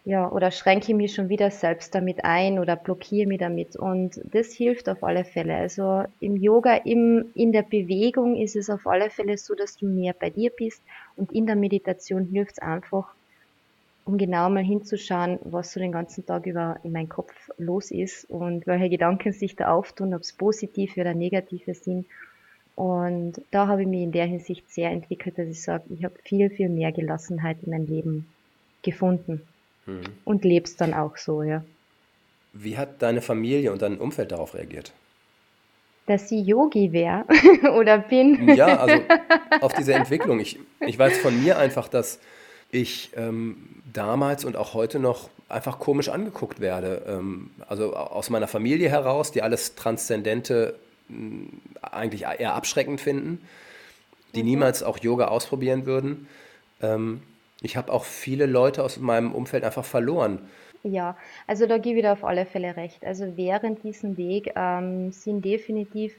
ja, 0.03 0.31
oder 0.31 0.49
schränke 0.49 0.91
ich 0.91 0.95
mich 0.95 1.13
schon 1.13 1.29
wieder 1.29 1.51
selbst 1.51 1.93
damit 1.93 2.25
ein 2.25 2.57
oder 2.57 2.75
blockiere 2.75 3.27
mich 3.27 3.39
damit. 3.39 3.75
Und 3.75 4.19
das 4.23 4.51
hilft 4.51 4.89
auf 4.89 5.03
alle 5.03 5.23
Fälle. 5.23 5.55
Also 5.55 6.03
im 6.19 6.37
Yoga, 6.37 6.75
im, 6.77 7.25
in 7.35 7.51
der 7.51 7.61
Bewegung 7.61 8.35
ist 8.35 8.55
es 8.55 8.69
auf 8.69 8.87
alle 8.87 9.11
Fälle 9.11 9.37
so, 9.37 9.53
dass 9.53 9.77
du 9.77 9.85
mehr 9.85 10.13
bei 10.13 10.31
dir 10.31 10.49
bist 10.49 10.81
und 11.15 11.31
in 11.31 11.45
der 11.45 11.55
Meditation 11.55 12.25
hilft 12.25 12.53
es 12.53 12.59
einfach, 12.59 13.13
um 14.05 14.17
genau 14.17 14.49
mal 14.49 14.63
hinzuschauen, 14.63 15.37
was 15.43 15.71
so 15.71 15.79
den 15.79 15.91
ganzen 15.91 16.25
Tag 16.25 16.47
über 16.47 16.79
in 16.83 16.93
meinem 16.93 17.09
Kopf 17.09 17.33
los 17.59 17.91
ist 17.91 18.27
und 18.27 18.65
welche 18.65 18.89
Gedanken 18.89 19.33
sich 19.33 19.55
da 19.55 19.71
auftun, 19.71 20.15
ob 20.15 20.21
es 20.21 20.33
positive 20.33 20.99
oder 20.99 21.13
negative 21.13 21.75
sind. 21.75 22.07
Und 22.75 23.39
da 23.51 23.67
habe 23.67 23.83
ich 23.83 23.87
mich 23.87 24.01
in 24.01 24.11
der 24.11 24.25
Hinsicht 24.25 24.67
sehr 24.71 24.89
entwickelt, 24.89 25.37
dass 25.37 25.47
ich 25.47 25.61
sage, 25.61 25.83
ich 25.89 26.03
habe 26.03 26.15
viel, 26.23 26.49
viel 26.49 26.69
mehr 26.69 26.91
Gelassenheit 26.91 27.57
in 27.61 27.69
meinem 27.69 27.85
Leben 27.85 28.27
gefunden 28.81 29.43
mhm. 29.85 30.03
und 30.25 30.43
lebst 30.43 30.81
dann 30.81 30.93
auch 30.93 31.17
so, 31.17 31.43
ja. 31.43 31.63
Wie 32.53 32.77
hat 32.77 33.01
deine 33.01 33.21
Familie 33.21 33.71
und 33.71 33.81
dein 33.81 33.97
Umfeld 33.97 34.31
darauf 34.31 34.55
reagiert? 34.55 34.91
Dass 36.05 36.27
sie 36.27 36.41
Yogi 36.41 36.91
wäre 36.91 37.25
oder 37.77 37.97
bin. 37.99 38.49
Ja, 38.55 38.77
also 38.77 39.01
auf 39.61 39.73
diese 39.73 39.93
Entwicklung. 39.93 40.39
Ich, 40.39 40.59
ich 40.81 40.99
weiß 40.99 41.17
von 41.19 41.41
mir 41.41 41.57
einfach, 41.57 41.87
dass 41.87 42.19
ich 42.71 43.11
ähm, 43.15 43.57
damals 43.93 44.43
und 44.45 44.55
auch 44.55 44.73
heute 44.73 44.99
noch 44.99 45.29
einfach 45.47 45.79
komisch 45.79 46.09
angeguckt 46.09 46.59
werde. 46.59 47.03
Ähm, 47.07 47.51
also 47.67 47.95
aus 47.95 48.29
meiner 48.29 48.47
Familie 48.47 48.89
heraus, 48.89 49.31
die 49.31 49.41
alles 49.41 49.75
Transzendente 49.75 50.75
mh, 51.07 51.47
eigentlich 51.81 52.23
eher 52.23 52.55
abschreckend 52.55 52.99
finden, 52.99 53.45
die 54.33 54.43
mhm. 54.43 54.49
niemals 54.49 54.83
auch 54.83 54.97
Yoga 54.99 55.27
ausprobieren 55.27 55.85
würden. 55.85 56.27
Ähm, 56.81 57.21
ich 57.61 57.77
habe 57.77 57.91
auch 57.93 58.03
viele 58.03 58.45
Leute 58.47 58.83
aus 58.83 58.97
meinem 58.97 59.33
Umfeld 59.33 59.63
einfach 59.63 59.85
verloren. 59.85 60.39
Ja, 60.83 61.15
also 61.45 61.67
da 61.67 61.77
gebe 61.77 61.99
ich 61.99 62.03
dir 62.03 62.11
auf 62.11 62.23
alle 62.23 62.45
Fälle 62.45 62.75
recht. 62.75 63.05
Also 63.05 63.37
während 63.37 63.83
diesem 63.83 64.17
Weg 64.17 64.53
ähm, 64.55 65.11
sind 65.11 65.45
definitiv 65.45 66.13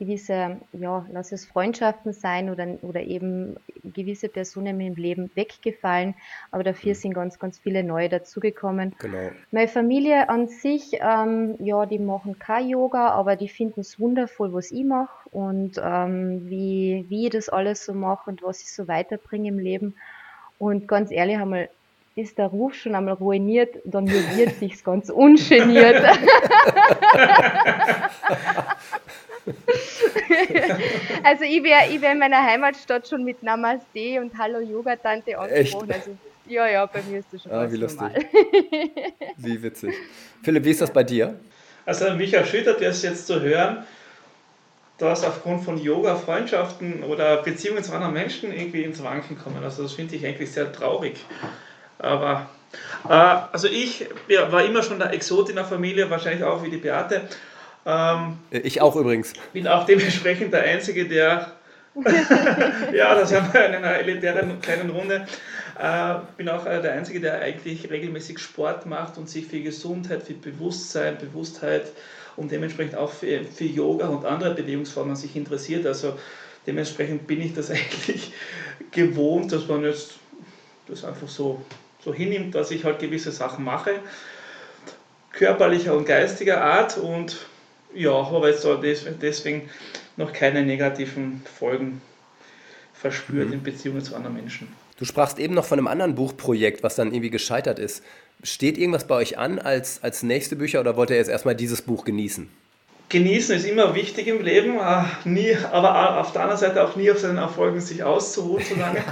gewisse, 0.00 0.56
ja, 0.72 1.06
lass 1.12 1.30
es 1.30 1.44
Freundschaften 1.44 2.14
sein 2.14 2.48
oder, 2.48 2.66
oder 2.80 3.02
eben 3.02 3.56
gewisse 3.84 4.30
Personen 4.30 4.80
im 4.80 4.94
Leben 4.94 5.30
weggefallen, 5.34 6.14
aber 6.50 6.64
dafür 6.64 6.92
mhm. 6.92 6.94
sind 6.94 7.14
ganz, 7.14 7.38
ganz 7.38 7.58
viele 7.58 7.84
neue 7.84 8.08
dazugekommen. 8.08 8.94
Genau. 8.98 9.30
Meine 9.50 9.68
Familie 9.68 10.30
an 10.30 10.48
sich, 10.48 10.98
ähm, 11.00 11.54
ja, 11.58 11.84
die 11.84 11.98
machen 11.98 12.38
kein 12.38 12.70
Yoga, 12.70 13.10
aber 13.10 13.36
die 13.36 13.48
finden 13.48 13.80
es 13.80 14.00
wundervoll, 14.00 14.54
was 14.54 14.72
ich 14.72 14.84
mache 14.84 15.28
und 15.28 15.78
ähm, 15.84 16.48
wie, 16.48 17.04
wie 17.10 17.26
ich 17.26 17.30
das 17.30 17.50
alles 17.50 17.84
so 17.84 17.92
mache 17.92 18.30
und 18.30 18.42
was 18.42 18.62
ich 18.62 18.72
so 18.72 18.88
weiterbringe 18.88 19.50
im 19.50 19.58
Leben. 19.58 19.94
Und 20.60 20.86
ganz 20.86 21.10
ehrlich, 21.10 21.38
einmal 21.38 21.70
ist 22.16 22.36
der 22.36 22.48
Ruf 22.48 22.74
schon 22.74 22.94
einmal 22.94 23.14
ruiniert, 23.14 23.76
dann 23.84 24.06
wird 24.06 24.58
sich's 24.58 24.84
ganz 24.84 25.08
ungeniert. 25.08 26.04
also 31.24 31.44
ich 31.44 31.62
wäre 31.64 31.88
ich 31.90 32.02
wär 32.02 32.12
in 32.12 32.18
meiner 32.18 32.44
Heimatstadt 32.44 33.08
schon 33.08 33.24
mit 33.24 33.42
Namaste 33.42 34.20
und 34.20 34.36
Hallo 34.36 34.60
Yoga 34.60 34.96
Tante 34.96 35.38
angesprochen. 35.38 35.92
Also, 35.92 36.10
ja, 36.46 36.68
ja, 36.68 36.84
bei 36.84 37.00
mir 37.08 37.20
ist 37.20 37.28
das 37.32 37.42
schon 37.42 37.52
ah, 37.52 37.72
wie 37.72 37.76
lustig. 37.76 38.02
normal. 38.02 38.22
wie 39.38 39.62
witzig. 39.62 39.94
Philipp, 40.42 40.64
wie 40.66 40.72
ist 40.72 40.82
das 40.82 40.92
bei 40.92 41.04
dir? 41.04 41.40
Also 41.86 42.12
mich 42.16 42.34
erschüttert 42.34 42.82
es 42.82 43.00
jetzt 43.02 43.26
zu 43.26 43.40
hören, 43.40 43.86
dass 45.00 45.24
aufgrund 45.24 45.64
von 45.64 45.78
Yoga 45.78 46.14
Freundschaften 46.14 47.02
oder 47.02 47.38
Beziehungen 47.42 47.82
zu 47.82 47.92
anderen 47.92 48.12
Menschen 48.12 48.52
irgendwie 48.52 48.82
ins 48.82 49.02
Wanken 49.02 49.38
kommen. 49.38 49.64
Also 49.64 49.82
das 49.82 49.94
finde 49.94 50.14
ich 50.14 50.26
eigentlich 50.26 50.52
sehr 50.52 50.70
traurig. 50.72 51.24
Aber 51.98 52.48
äh, 53.08 53.12
also 53.12 53.66
ich 53.66 54.06
ja, 54.28 54.52
war 54.52 54.64
immer 54.64 54.82
schon 54.82 54.98
der 54.98 55.12
Exot 55.12 55.48
in 55.48 55.56
der 55.56 55.64
Familie, 55.64 56.10
wahrscheinlich 56.10 56.44
auch 56.44 56.62
wie 56.62 56.70
die 56.70 56.76
Beate. 56.76 57.22
Ähm, 57.86 58.38
ich 58.50 58.80
auch 58.80 58.94
übrigens. 58.94 59.32
Bin 59.52 59.66
auch 59.66 59.86
dementsprechend 59.86 60.52
der 60.52 60.64
Einzige, 60.64 61.08
der. 61.08 61.52
ja, 62.92 63.14
das 63.16 63.34
haben 63.34 63.52
wir 63.52 63.66
in 63.66 63.74
einer 63.74 63.94
elitären 63.98 64.60
kleinen 64.60 64.90
Runde. 64.90 65.26
Äh, 65.78 66.14
bin 66.36 66.48
auch 66.48 66.64
äh, 66.66 66.80
der 66.80 66.92
Einzige, 66.92 67.20
der 67.20 67.40
eigentlich 67.40 67.90
regelmäßig 67.90 68.38
Sport 68.38 68.86
macht 68.86 69.18
und 69.18 69.28
sich 69.28 69.46
für 69.46 69.60
Gesundheit, 69.60 70.22
für 70.22 70.34
Bewusstsein, 70.34 71.18
Bewusstheit 71.18 71.90
und 72.40 72.50
dementsprechend 72.50 72.96
auch 72.96 73.12
für, 73.12 73.44
für 73.44 73.64
Yoga 73.64 74.08
und 74.08 74.24
andere 74.24 74.54
Bewegungsformen 74.54 75.14
sich 75.14 75.36
interessiert. 75.36 75.86
Also 75.86 76.18
dementsprechend 76.66 77.26
bin 77.26 77.42
ich 77.42 77.52
das 77.54 77.70
eigentlich 77.70 78.32
gewohnt, 78.90 79.52
dass 79.52 79.68
man 79.68 79.84
jetzt 79.84 80.14
das 80.88 81.04
einfach 81.04 81.28
so, 81.28 81.60
so 82.02 82.14
hinnimmt, 82.14 82.54
dass 82.54 82.70
ich 82.70 82.84
halt 82.84 82.98
gewisse 82.98 83.30
Sachen 83.30 83.62
mache, 83.62 84.00
körperlicher 85.32 85.94
und 85.94 86.06
geistiger 86.06 86.64
Art 86.64 86.96
und 86.96 87.36
ja, 87.94 88.12
aber 88.12 88.48
jetzt 88.48 88.66
deswegen 89.20 89.68
noch 90.16 90.32
keine 90.32 90.62
negativen 90.62 91.42
Folgen 91.58 92.00
verspürt 92.94 93.48
mhm. 93.48 93.54
in 93.54 93.62
Beziehungen 93.62 94.02
zu 94.02 94.16
anderen 94.16 94.36
Menschen. 94.36 94.68
Du 95.00 95.06
sprachst 95.06 95.38
eben 95.38 95.54
noch 95.54 95.64
von 95.64 95.78
einem 95.78 95.88
anderen 95.88 96.14
Buchprojekt, 96.14 96.82
was 96.82 96.94
dann 96.94 97.08
irgendwie 97.08 97.30
gescheitert 97.30 97.78
ist. 97.78 98.04
Steht 98.42 98.76
irgendwas 98.76 99.06
bei 99.06 99.14
euch 99.14 99.38
an 99.38 99.58
als, 99.58 100.02
als 100.02 100.22
nächste 100.22 100.56
Bücher 100.56 100.78
oder 100.78 100.94
wollt 100.94 101.08
ihr 101.08 101.16
jetzt 101.16 101.30
erstmal 101.30 101.56
dieses 101.56 101.80
Buch 101.80 102.04
genießen? 102.04 102.50
Genießen 103.08 103.56
ist 103.56 103.64
immer 103.64 103.94
wichtig 103.94 104.28
im 104.28 104.42
Leben, 104.42 104.78
äh, 104.78 105.04
nie, 105.24 105.56
aber 105.72 106.20
auf 106.20 106.32
der 106.32 106.42
anderen 106.42 106.60
Seite 106.60 106.84
auch 106.84 106.96
nie 106.96 107.10
auf 107.10 107.18
seinen 107.18 107.38
Erfolgen 107.38 107.80
sich 107.80 108.04
auszuruhen 108.04 108.62
so 108.62 108.74
lange. 108.74 109.02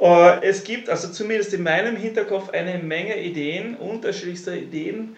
Äh, 0.00 0.40
es 0.48 0.64
gibt 0.64 0.90
also 0.90 1.08
zumindest 1.08 1.54
in 1.54 1.62
meinem 1.62 1.96
Hinterkopf 1.96 2.50
eine 2.50 2.78
Menge 2.78 3.22
Ideen, 3.22 3.76
unterschiedlichster 3.76 4.56
Ideen, 4.56 5.16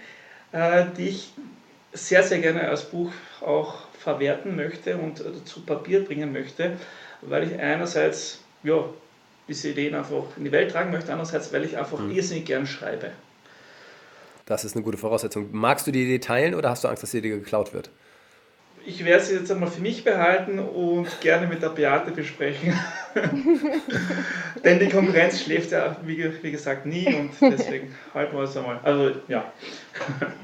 äh, 0.52 0.84
die 0.98 1.08
ich 1.08 1.32
sehr, 1.94 2.22
sehr 2.22 2.40
gerne 2.40 2.68
als 2.68 2.84
Buch 2.84 3.10
auch 3.40 3.84
verwerten 3.98 4.54
möchte 4.54 4.98
und 4.98 5.22
zu 5.48 5.62
Papier 5.64 6.04
bringen 6.04 6.30
möchte, 6.30 6.76
weil 7.28 7.50
ich 7.50 7.58
einerseits 7.58 8.40
ja, 8.62 8.84
diese 9.48 9.70
Ideen 9.70 9.94
einfach 9.94 10.24
in 10.36 10.44
die 10.44 10.52
Welt 10.52 10.72
tragen 10.72 10.90
möchte, 10.90 11.12
andererseits, 11.12 11.52
weil 11.52 11.64
ich 11.64 11.76
einfach 11.76 11.98
mhm. 11.98 12.10
irrsinnig 12.10 12.46
gern 12.46 12.66
schreibe. 12.66 13.10
Das 14.46 14.64
ist 14.64 14.74
eine 14.76 14.84
gute 14.84 14.98
Voraussetzung. 14.98 15.48
Magst 15.52 15.86
du 15.86 15.90
die 15.90 16.02
Idee 16.02 16.18
teilen 16.18 16.54
oder 16.54 16.70
hast 16.70 16.84
du 16.84 16.88
Angst, 16.88 17.02
dass 17.02 17.10
sie 17.10 17.22
dir 17.22 17.36
geklaut 17.38 17.72
wird? 17.72 17.90
Ich 18.86 19.02
werde 19.02 19.24
sie 19.24 19.36
jetzt 19.36 19.50
einmal 19.50 19.70
für 19.70 19.80
mich 19.80 20.04
behalten 20.04 20.58
und 20.58 21.08
gerne 21.22 21.46
mit 21.46 21.62
der 21.62 21.70
Beate 21.70 22.10
besprechen. 22.10 22.78
Denn 24.64 24.78
die 24.78 24.90
Konkurrenz 24.90 25.40
schläft 25.40 25.72
ja, 25.72 25.96
wie, 26.04 26.42
wie, 26.42 26.50
gesagt, 26.50 26.84
nie 26.84 27.06
und 27.14 27.30
deswegen 27.40 27.94
halten 28.14 28.36
wir 28.36 28.42
es 28.42 28.54
einmal. 28.54 28.80
Also, 28.82 29.16
ja. 29.28 29.50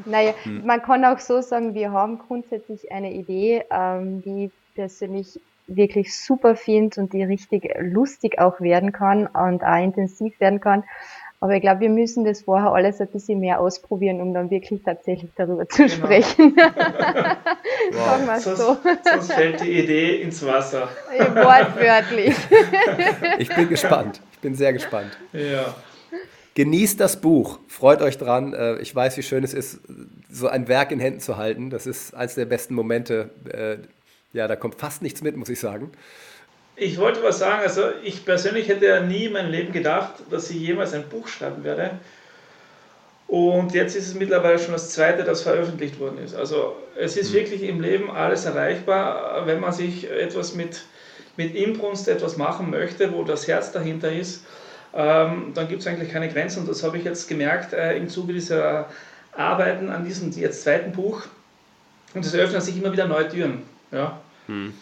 Naja, 0.07 0.33
hm. 0.45 0.65
man 0.65 0.81
kann 0.81 1.05
auch 1.05 1.19
so 1.19 1.43
sagen, 1.43 1.75
wir 1.75 1.93
haben 1.93 2.19
grundsätzlich 2.19 2.91
eine 2.91 3.13
Idee, 3.13 3.65
ähm, 3.71 4.23
die 4.23 4.47
ich 4.47 4.53
persönlich 4.75 5.39
wirklich 5.77 6.17
super 6.17 6.57
finde 6.57 7.01
und 7.01 7.13
die 7.13 7.23
richtig 7.23 7.75
lustig 7.81 8.39
auch 8.39 8.61
werden 8.61 8.93
kann 8.93 9.27
und 9.27 9.63
auch 9.63 9.83
intensiv 9.83 10.39
werden 10.41 10.61
kann. 10.61 10.85
Aber 11.43 11.55
ich 11.55 11.63
glaube, 11.63 11.81
wir 11.81 11.89
müssen 11.89 12.27
das 12.27 12.43
vorher 12.43 12.73
alles 12.73 13.01
ein 13.01 13.09
bisschen 13.09 13.41
mehr 13.41 13.61
ausprobieren, 13.61 14.21
um 14.21 14.35
dann 14.35 14.51
wirklich 14.51 14.83
tatsächlich 14.83 15.31
darüber 15.37 15.67
zu 15.67 15.85
genau. 15.85 15.95
sprechen. 15.95 16.55
wow. 17.93 18.05
Sagen 18.05 18.27
wir 18.27 18.41
sonst, 18.41 18.59
so. 18.59 18.77
sonst 19.11 19.33
fällt 19.33 19.63
die 19.63 19.79
Idee 19.79 20.21
ins 20.21 20.45
Wasser. 20.45 20.89
Wortwörtlich. 21.19 22.37
Ich 23.39 23.49
bin 23.55 23.71
gespannt. 23.71 24.21
Ich 24.33 24.39
bin 24.41 24.55
sehr 24.55 24.75
gespannt. 24.75 25.17
Ja. 25.33 25.75
Genießt 26.55 27.01
das 27.01 27.23
Buch, 27.23 27.59
freut 27.69 28.03
euch 28.03 28.19
dran. 28.19 28.53
Äh, 28.53 28.79
ich 28.81 28.95
weiß, 28.95 29.17
wie 29.17 29.23
schön 29.23 29.43
es 29.43 29.55
ist, 29.55 29.81
so 30.29 30.49
ein 30.49 30.69
Werk 30.69 30.91
in 30.91 31.01
Händen 31.01 31.21
zu 31.21 31.39
halten. 31.39 31.71
Das 31.71 31.87
ist 31.87 32.15
eines 32.15 32.35
der 32.35 32.45
besten 32.45 32.75
Momente. 32.75 33.31
Ja, 34.33 34.47
da 34.47 34.57
kommt 34.57 34.77
fast 34.77 35.03
nichts 35.03 35.23
mit, 35.23 35.37
muss 35.37 35.49
ich 35.49 35.59
sagen. 35.59 35.91
Ich 36.77 36.99
wollte 36.99 37.23
was 37.23 37.39
sagen, 37.39 37.63
also 37.63 37.83
ich 38.03 38.25
persönlich 38.25 38.69
hätte 38.69 38.87
ja 38.87 39.01
nie 39.01 39.27
in 39.27 39.33
meinem 39.33 39.51
Leben 39.51 39.73
gedacht, 39.73 40.15
dass 40.31 40.51
ich 40.51 40.57
jemals 40.57 40.95
ein 40.95 41.09
Buch 41.09 41.29
schreiben 41.29 41.65
werde. 41.65 41.99
Und 43.27 43.75
jetzt 43.75 43.95
ist 43.95 44.09
es 44.09 44.15
mittlerweile 44.15 44.59
schon 44.59 44.73
das 44.73 44.91
zweite, 44.91 45.23
das 45.23 45.43
veröffentlicht 45.43 46.01
worden 46.01 46.19
ist. 46.19 46.35
Also 46.35 46.77
es 46.99 47.17
ist 47.17 47.31
mhm. 47.31 47.35
wirklich 47.35 47.63
im 47.63 47.81
Leben 47.81 48.11
alles 48.11 48.45
erreichbar, 48.45 49.47
wenn 49.47 49.61
man 49.61 49.73
sich 49.73 50.11
etwas 50.11 50.55
mit, 50.55 50.85
mit 51.37 51.55
Inbrunst 51.55 52.09
etwas 52.09 52.37
machen 52.37 52.71
möchte, 52.71 53.13
wo 53.13 53.23
das 53.23 53.47
Herz 53.47 53.73
dahinter 53.73 54.11
ist, 54.11 54.45
ähm, 54.95 55.53
dann 55.55 55.69
gibt 55.69 55.83
es 55.83 55.87
eigentlich 55.87 56.11
keine 56.11 56.29
Grenzen. 56.29 56.61
Und 56.61 56.69
das 56.69 56.83
habe 56.83 56.99
ich 56.99 57.05
jetzt 57.05 57.29
gemerkt 57.29 57.73
äh, 57.73 57.97
im 57.97 58.09
Zuge 58.09 58.33
dieser 58.33 58.89
Arbeiten 59.37 59.91
an 59.91 60.05
diesem 60.05 60.33
jetzt 60.33 60.63
zweiten 60.63 60.93
Buch. 60.93 61.23
Und 62.15 62.25
es 62.25 62.35
öffnen 62.35 62.61
sich 62.61 62.77
immer 62.77 62.93
wieder 62.93 63.07
neue 63.07 63.29
Türen. 63.29 63.63
Ja. 63.93 64.21
Mhm. 64.49 64.75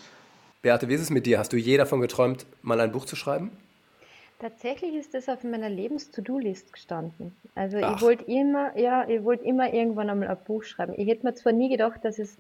Beate, 0.62 0.88
wie 0.88 0.94
ist 0.94 1.03
es 1.03 1.11
mit 1.11 1.27
dir? 1.27 1.38
Hast 1.38 1.53
du 1.53 1.57
je 1.57 1.77
davon 1.77 2.01
geträumt, 2.01 2.47
mal 2.62 2.81
ein 2.81 2.92
Buch 2.92 3.05
zu 3.05 3.16
schreiben? 3.16 3.51
Tatsächlich 4.40 4.94
ist 4.94 5.14
das 5.14 5.29
auf 5.29 5.42
meiner 5.42 5.68
Lebens-To-Do-List 5.68 6.73
gestanden. 6.73 7.37
Also 7.57 7.79
Ach. 7.83 7.97
ich 7.97 8.03
wollte 8.03 8.25
immer, 8.25 8.77
ja, 8.79 9.09
ich 9.09 9.25
wollte 9.25 9.44
immer 9.44 9.73
irgendwann 9.73 10.11
einmal 10.11 10.29
ein 10.29 10.37
Buch 10.47 10.62
schreiben. 10.62 10.94
Ich 10.97 11.09
hätte 11.09 11.27
mir 11.27 11.35
zwar 11.35 11.53
nie 11.53 11.68
gedacht, 11.68 12.05
dass 12.05 12.18
es 12.21 12.38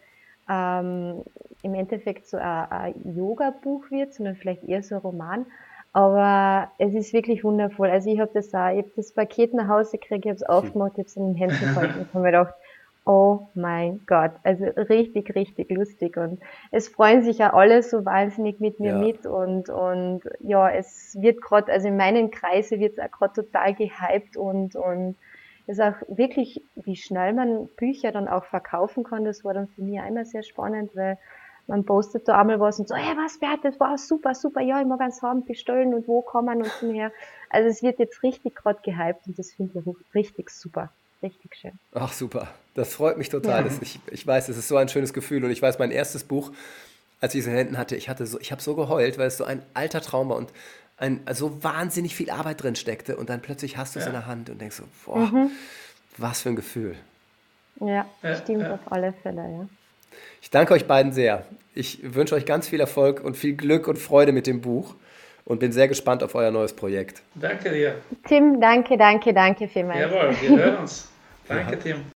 ähm, 0.48 1.22
im 1.62 1.74
Endeffekt 1.74 2.28
so 2.28 2.36
ein, 2.36 2.70
ein 2.70 3.16
Yoga-Buch 3.16 3.90
wird, 3.90 4.14
sondern 4.14 4.36
vielleicht 4.36 4.62
eher 4.64 4.82
so 4.82 4.94
ein 4.94 5.00
Roman. 5.00 5.46
Aber 5.92 6.70
es 6.78 6.94
ist 6.94 7.12
wirklich 7.12 7.42
wundervoll. 7.42 7.90
Also 7.90 8.10
ich 8.10 8.20
habe 8.20 8.30
das 8.32 8.54
auch, 8.54 8.70
ich 8.70 8.78
habe 8.78 8.92
das 8.94 9.12
Paket 9.12 9.54
nach 9.54 9.68
Hause 9.68 9.98
gekriegt, 9.98 10.24
ich 10.24 10.30
habe 10.30 10.36
es 10.36 10.44
aufgemacht, 10.44 10.92
ich 10.92 10.98
habe 10.98 11.08
es 11.08 11.16
in 11.16 11.32
den 11.32 11.34
Händen 11.34 11.58
gehalten 11.60 12.00
und 12.00 12.08
habe 12.08 12.20
mir 12.20 12.30
gedacht, 12.30 12.54
Oh 13.10 13.48
mein 13.54 14.02
Gott, 14.06 14.32
also 14.42 14.66
richtig, 14.66 15.34
richtig 15.34 15.70
lustig. 15.70 16.18
Und 16.18 16.40
es 16.72 16.88
freuen 16.88 17.22
sich 17.22 17.38
ja 17.38 17.54
alle 17.54 17.82
so 17.82 18.04
wahnsinnig 18.04 18.60
mit 18.60 18.80
mir 18.80 18.92
ja. 18.92 18.98
mit. 18.98 19.24
Und, 19.24 19.70
und 19.70 20.20
ja, 20.40 20.68
es 20.68 21.16
wird 21.18 21.40
gerade, 21.40 21.72
also 21.72 21.88
in 21.88 21.96
meinen 21.96 22.30
Kreise 22.30 22.78
wird 22.78 22.98
es 22.98 23.02
auch 23.02 23.10
gerade 23.10 23.32
total 23.32 23.72
gehypt. 23.72 24.36
Und, 24.36 24.76
und 24.76 25.16
es 25.66 25.78
ist 25.78 25.80
auch 25.80 25.94
wirklich, 26.08 26.62
wie 26.74 26.96
schnell 26.96 27.32
man 27.32 27.68
Bücher 27.78 28.12
dann 28.12 28.28
auch 28.28 28.44
verkaufen 28.44 29.04
kann, 29.04 29.24
das 29.24 29.42
war 29.42 29.54
dann 29.54 29.68
für 29.68 29.80
mich 29.80 29.98
einmal 29.98 30.26
sehr 30.26 30.42
spannend, 30.42 30.90
weil 30.94 31.16
man 31.66 31.86
postet 31.86 32.28
da 32.28 32.38
einmal 32.38 32.60
was 32.60 32.78
und 32.78 32.88
so, 32.88 32.94
hey, 32.94 33.16
was, 33.16 33.38
Bert, 33.40 33.60
das? 33.62 33.80
War 33.80 33.96
super, 33.96 34.34
super, 34.34 34.60
ja, 34.60 34.82
ich 34.82 34.86
mag 34.86 35.00
eins 35.00 35.22
haben, 35.22 35.46
bestellen 35.46 35.94
und 35.94 36.06
wo 36.08 36.20
kommen 36.20 36.58
und 36.58 36.66
so 36.66 36.92
her. 36.92 37.10
Also 37.48 37.70
es 37.70 37.82
wird 37.82 38.00
jetzt 38.00 38.22
richtig 38.22 38.54
gerade 38.54 38.80
gehypt 38.82 39.26
und 39.26 39.38
das 39.38 39.52
finde 39.52 39.78
ich 39.78 40.14
richtig 40.14 40.50
super 40.50 40.90
richtig 41.22 41.56
schön. 41.56 41.78
Ach 41.92 42.12
super, 42.12 42.48
das 42.74 42.94
freut 42.94 43.18
mich 43.18 43.28
total. 43.28 43.66
Ja. 43.66 43.72
ich, 43.80 44.00
ich 44.10 44.26
weiß, 44.26 44.48
es 44.48 44.56
ist 44.56 44.68
so 44.68 44.76
ein 44.76 44.88
schönes 44.88 45.12
Gefühl 45.12 45.44
und 45.44 45.50
ich 45.50 45.60
weiß, 45.62 45.78
mein 45.78 45.90
erstes 45.90 46.24
Buch, 46.24 46.52
als 47.20 47.34
ich 47.34 47.40
es 47.40 47.46
in 47.46 47.52
den 47.52 47.58
Händen 47.58 47.78
hatte, 47.78 47.96
ich 47.96 48.08
hatte 48.08 48.26
so, 48.26 48.38
ich 48.40 48.52
habe 48.52 48.62
so 48.62 48.74
geheult, 48.74 49.18
weil 49.18 49.26
es 49.26 49.36
so 49.36 49.44
ein 49.44 49.62
alter 49.74 50.00
Traum 50.00 50.28
war 50.28 50.36
und 50.36 50.52
ein, 50.96 51.20
so 51.32 51.62
wahnsinnig 51.62 52.14
viel 52.14 52.30
Arbeit 52.30 52.62
drin 52.62 52.76
steckte 52.76 53.16
und 53.16 53.30
dann 53.30 53.40
plötzlich 53.40 53.76
hast 53.76 53.94
du 53.94 54.00
es 54.00 54.04
ja. 54.04 54.10
in 54.10 54.14
der 54.14 54.26
Hand 54.26 54.50
und 54.50 54.60
denkst 54.60 54.76
so, 54.76 54.84
boah, 55.04 55.18
mhm. 55.18 55.50
was 56.16 56.42
für 56.42 56.50
ein 56.50 56.56
Gefühl. 56.56 56.96
Ja, 57.80 58.06
stimmt 58.42 58.62
ja. 58.62 58.74
auf 58.74 58.80
alle 58.86 59.12
Fälle, 59.22 59.42
ja. 59.42 59.68
Ich 60.40 60.50
danke 60.50 60.74
euch 60.74 60.86
beiden 60.86 61.12
sehr. 61.12 61.44
Ich 61.74 62.14
wünsche 62.14 62.34
euch 62.34 62.46
ganz 62.46 62.68
viel 62.68 62.80
Erfolg 62.80 63.20
und 63.20 63.36
viel 63.36 63.54
Glück 63.54 63.86
und 63.86 63.98
Freude 63.98 64.32
mit 64.32 64.46
dem 64.46 64.60
Buch 64.60 64.94
und 65.48 65.58
bin 65.58 65.72
sehr 65.72 65.88
gespannt 65.88 66.22
auf 66.22 66.34
euer 66.34 66.50
neues 66.50 66.74
Projekt. 66.74 67.22
Danke 67.34 67.70
dir. 67.70 67.96
Tim, 68.28 68.60
danke, 68.60 68.96
danke, 68.96 69.32
danke 69.32 69.66
vielmals. 69.66 70.00
Jawohl, 70.00 70.36
wir 70.40 70.58
hören 70.58 70.76
uns. 70.78 71.10
Danke, 71.48 71.72
ja. 71.72 71.78
Tim. 71.78 72.17